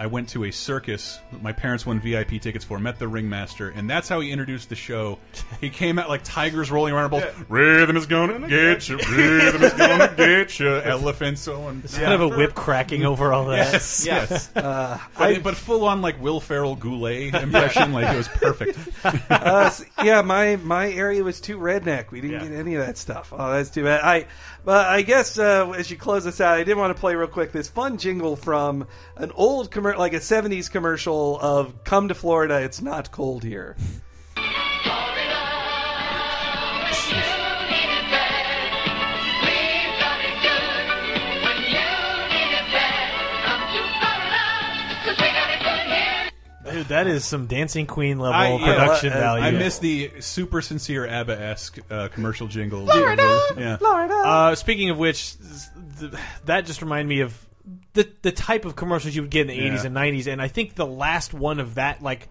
[0.01, 1.19] I went to a circus.
[1.43, 2.79] My parents won VIP tickets for.
[2.79, 5.19] Met the ringmaster, and that's how he introduced the show.
[5.61, 7.11] He came out like tigers rolling around.
[7.11, 8.97] Both rhythm is gonna get you.
[8.99, 10.69] Rhythm is gonna get you.
[10.77, 11.81] Elephants on.
[11.83, 13.73] It's kind of a whip cracking over all that.
[13.73, 14.27] Yes, Yeah.
[14.31, 14.51] yes.
[14.55, 17.93] Uh, but, but full on like Will Ferrell Goulet impression.
[17.93, 18.79] like it was perfect.
[19.05, 22.13] uh, s- yeah, my my area was too redneck.
[22.13, 23.33] We didn't get any of that stuff.
[23.37, 24.03] Oh, that's too bad.
[24.03, 24.27] I,
[24.65, 27.27] but I guess uh, as you close this out, I did want to play real
[27.27, 28.87] quick this fun jingle from
[29.17, 33.77] an old commer- like a '70s commercial of "Come to Florida, it's not cold here."
[46.71, 49.45] Dude, that is some Dancing Queen level I, production yeah, value.
[49.45, 52.87] I miss the super sincere ABBA esque uh, commercial jingle.
[52.87, 53.41] Florida!
[53.57, 53.79] yeah.
[53.81, 55.35] Uh, speaking of which,
[55.99, 56.13] th-
[56.45, 57.48] that just reminded me of
[57.95, 59.73] the the type of commercials you would get in the Yeah.
[59.75, 62.29] 80s and 90s, and I think the last one of that, like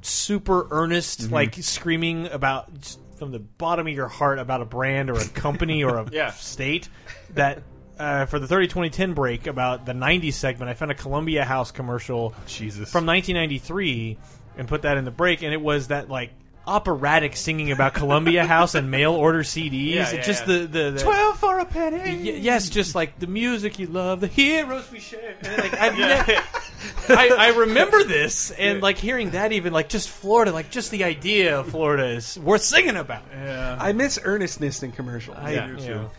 [0.00, 1.30] super earnest, Mhm.
[1.32, 5.24] like screaming about just from the bottom of your heart about a brand or a
[5.28, 6.30] company or a Yeah.
[6.32, 6.88] state
[7.34, 7.62] that.
[7.98, 11.72] Uh, for the 30 2010 break about the 90s segment, I found a Columbia House
[11.72, 12.88] commercial Jesus.
[12.92, 14.16] from 1993
[14.56, 16.30] and put that in the break, and it was that like
[16.68, 19.94] operatic singing about Columbia House and mail order CDs.
[19.94, 20.58] Yeah, yeah, just yeah.
[20.58, 21.98] the, the, the Twelve for a penny.
[21.98, 25.36] Y- yes, just like the music you love, the heroes we share.
[25.42, 26.24] And, like, I've Yeah.
[26.28, 26.38] ne-
[27.08, 31.04] I, I remember this, and like hearing that, even like just Florida, like just the
[31.04, 33.22] idea of Florida is worth singing about.
[33.32, 33.76] Yeah.
[33.80, 35.36] I miss earnestness in commercials.
[35.38, 36.10] I do too.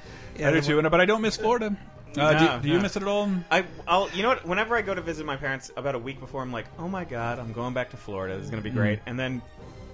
[0.43, 1.77] I do too, and- but I don't miss Florida.
[2.17, 2.81] Uh, do, No, do you no.
[2.81, 3.29] miss it at all?
[3.51, 4.43] I, I'll, you know what?
[4.43, 7.05] Whenever I go to visit my parents, about a week before, I'm like, oh my
[7.05, 8.35] god, I'm going back to Florida.
[8.35, 8.75] This is gonna be Mm.
[8.75, 8.99] great.
[9.05, 9.43] And then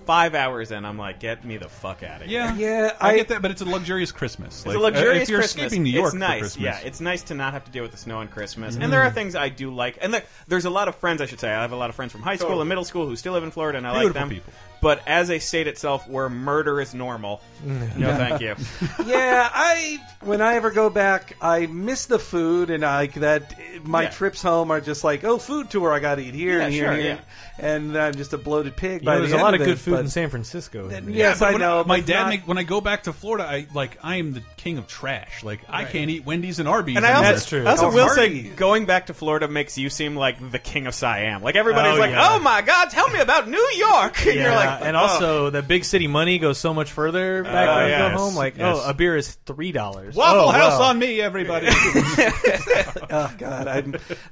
[0.05, 2.41] five hours in, I'm like, get me the fuck out of here.
[2.41, 4.57] Yeah, yeah, I, get that, but it's a luxurious Christmas.
[4.57, 5.65] It's Like, a uh, luxurious If you're Christmas.
[5.65, 6.39] escaping New York it's for nice.
[6.41, 8.75] Christmas, Yeah, it's nice to not have to deal with the snow on Christmas.
[8.77, 8.83] Mhm.
[8.83, 9.97] And there are things I do like.
[10.01, 11.49] And there, there's a lot of friends, I should say.
[11.49, 12.61] I have a lot of friends from high school Totally.
[12.61, 14.29] and middle school who still live in Florida, and I like them.
[14.29, 14.53] people.
[14.85, 18.53] But as a state itself, where murder is normal, no, thank you.
[19.07, 23.55] yeah, I when I ever go back, I miss the food and I, like that.
[23.83, 24.09] My Yeah.
[24.09, 25.91] trips home are just like, oh, food tour.
[25.91, 27.19] I got to eat here Yeah, and here sure, and here,
[27.57, 29.01] and I'm just a bloated pig.
[29.01, 30.29] You by know, the there's a end lot of this, good food but- in San
[30.29, 30.89] Francisco.
[31.07, 31.83] Yes, but I when know.
[31.83, 34.33] My but dad, not- make, when I go back to Florida, I like I am
[34.33, 35.43] the king of trash.
[35.43, 36.97] Like I can't eat Wendy's and Arby's.
[36.97, 37.69] And I also, anymore.
[37.69, 38.55] I also Or will say, Hardee's.
[38.55, 41.41] going back to Florida makes you seem like the king of Siam.
[41.41, 42.29] Like everybody's Oh, like, yeah.
[42.35, 45.49] "Oh my God, tell me about New York." And Yeah, you're like, and "Oh." also
[45.49, 48.35] the big city money goes so much further back Oh, when you yes, go home.
[48.35, 48.77] Like, yes.
[48.79, 50.15] oh, a beer is three dollars.
[50.15, 50.89] Waffle oh, House wow.
[50.89, 51.67] on me, everybody.
[51.71, 53.83] oh God, I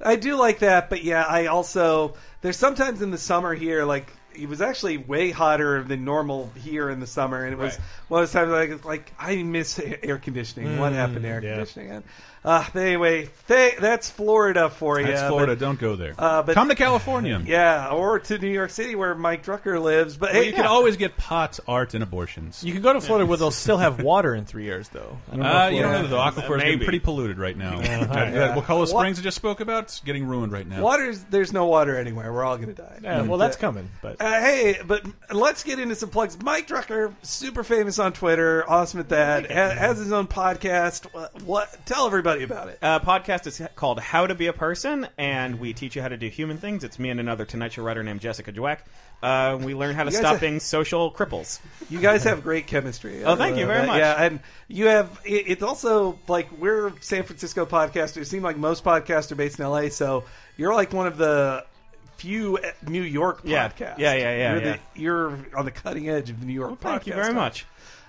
[0.01, 4.11] I do like that, but yeah, I also there's sometimes in the summer here like.
[4.35, 7.81] It was actually way hotter than normal here in the summer, and it was Right.
[8.07, 10.79] one of those times like like I miss air conditioning.
[10.79, 11.51] what Mm, happened to air yeah.
[11.51, 12.03] conditioning?
[12.43, 15.07] And, uh, anyway, th- that's Florida for you.
[15.07, 15.55] That's Florida.
[15.55, 16.13] Don't go there.
[16.17, 17.41] Uh, but Come to California.
[17.45, 20.17] Yeah, or to New York City where Mike Drucker lives.
[20.17, 22.63] But Where hey, you can always get pots, art, and abortions.
[22.63, 25.17] You can go to Florida where they'll still have water in three years, though.
[25.31, 26.07] I don't Uh, you don't Florida- know.
[26.33, 27.79] The aquifer is getting pretty polluted right now.
[27.83, 28.33] Yeah, Uh, alright.
[28.33, 30.81] that Wakulla What- Springs I just spoke about is getting ruined right now.
[30.81, 32.31] Water's there's no water anywhere.
[32.31, 32.99] We're all gonna die.
[33.01, 33.89] Yeah, well, that's coming.
[34.01, 36.37] But Uh, hey, but let's get into some plugs.
[36.41, 39.51] Mike Drucker, super famous on Twitter, awesome at that.
[39.51, 41.05] Ha- has his own podcast.
[41.13, 41.85] What, what?
[41.85, 42.79] Tell everybody about it.
[42.81, 46.17] Uh, podcast is called How to Be a Person, and we teach you how to
[46.17, 46.83] do human things.
[46.83, 48.79] It's me and another Tonight Show writer named Jessica Dweck.
[49.21, 51.59] Uh, we learn how to stop have- being social cripples.
[51.89, 53.23] You guys have great chemistry.
[53.23, 53.97] Oh, thank you Uh, very much.
[53.99, 55.21] Yeah, and you have.
[55.23, 58.17] It, it's also like we're San Francisco podcasters.
[58.23, 60.23] It seems like most podcasts are based in LA, so
[60.57, 61.63] you're like one of the
[62.17, 63.97] few uh, New York podcasts.
[63.97, 64.77] Yeah, yeah, yeah, You're, yeah.
[64.95, 66.69] The, you're on the cutting edge of the New York.
[66.83, 67.65] Well, thank you very much.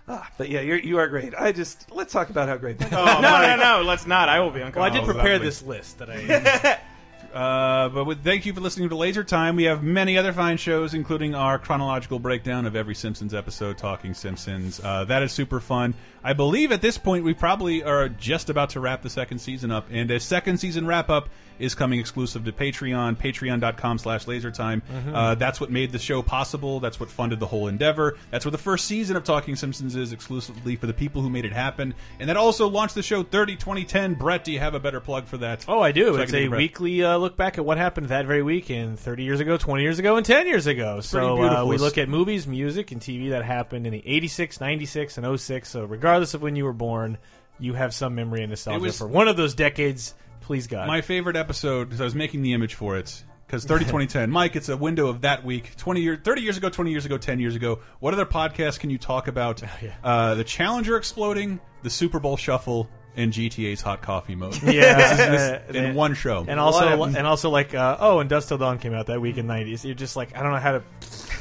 [0.07, 1.35] Ah, but yeah, you're, you are great.
[1.35, 2.79] I just let's talk about how great.
[2.91, 4.29] no, no, no, let's not.
[4.29, 4.83] I will be uncomfortable.
[4.83, 6.81] well, I did prepare this list that I.
[7.35, 9.57] Uh, but with, thank you for listening to Laser Time.
[9.57, 14.15] We have many other fine shows, including our chronological breakdown of every Simpsons episode, Talking
[14.15, 14.81] Simpsons.
[14.83, 15.95] Uh, that is super fun.
[16.23, 19.71] I believe at this point we probably are just about to wrap the second season
[19.73, 21.29] up, and a second season wrap up
[21.59, 24.83] is coming exclusive to Patreon, patreon.com slash lasertime.
[24.93, 25.15] Mhm.
[25.15, 26.81] Uh, that's what made the show possible.
[26.81, 28.17] That's what funded the whole endeavor.
[28.31, 31.45] That's where the first season of Talking Simpsons is exclusively for the people who made
[31.45, 31.95] it happen.
[32.19, 34.15] And that also launched the show 30 2010.
[34.15, 35.65] Brett, do you have a better plug for that?
[35.69, 36.15] Oh, I do.
[36.15, 38.97] So it's take a weekly uh, look back at what happened that very week in
[38.97, 41.01] 30 years ago, 20 years ago, and 10 years ago.
[41.01, 45.19] So uh, we look at movies, music, and TV that happened in the 86, 96,
[45.19, 45.69] and 06.
[45.69, 47.19] So regardless of when you were born,
[47.59, 50.15] you have some memory and nostalgia was- for one of those decades.
[50.43, 50.87] Please God.
[50.87, 54.31] My favorite episode, because I was making the image for it, because 30 2010.
[54.31, 55.75] Mike, it's a window of that week.
[55.79, 57.81] 20 years, 30 years ago, 20 years ago, 10 years ago.
[58.01, 59.63] What other podcasts can you talk about?
[60.05, 64.61] uh, the Challenger exploding, the Super Bowl shuffle, and GTA's hot coffee mode.
[64.63, 66.45] Yeah, This is- this- uh, in and- one show.
[66.49, 69.37] and also and also like uh, oh, and Dusk Till Dawn came out that week
[69.39, 69.85] in '90s.
[69.85, 70.83] You're just like I don't know how to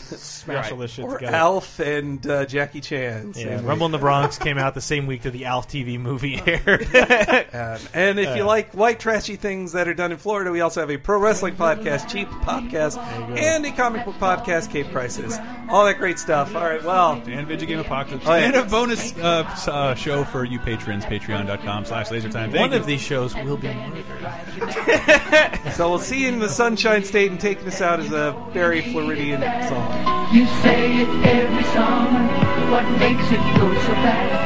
[0.04, 1.36] smash all this shit or together.
[1.36, 3.34] Alf and uh, Jackie Chan.
[3.36, 3.98] Yeah, same Rumble in the.
[3.98, 6.88] Bronx came out the same week that the Alf TV movie aired.
[7.54, 10.62] Um, and if you Uh, like white trashy things that are done in Florida, we
[10.62, 12.98] also have a pro wrestling podcast, Cheap Podcast,
[13.38, 15.38] and a comic book podcast, Cape Crisis.
[15.70, 16.56] All that great stuff.
[16.56, 18.46] All right, well, and Video Game Apocalypse, Oh, yeah.
[18.46, 22.32] and a bonus uh, s- uh, show for you patrons, patreon.com slash lasertime.
[22.52, 22.78] Thank One you.
[22.78, 24.34] of these shows will be murdered.
[25.74, 28.82] so we'll see you in the Sunshine State, and taking us out is a very
[28.92, 29.93] Floridian song.
[30.34, 32.26] You say it every summer,
[32.72, 34.44] what makes it go so fast?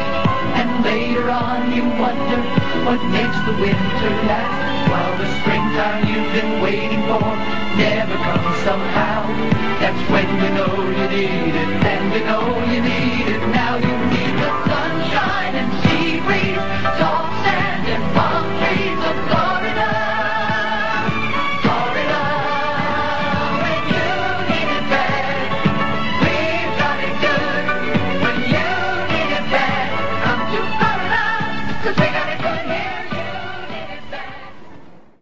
[0.59, 2.41] And later on you wonder
[2.83, 4.67] what makes the winter last.
[4.91, 7.23] While the springtime you've been waiting for
[7.79, 9.21] never comes somehow.
[9.79, 13.16] That's when you know you need it, and you know you need it.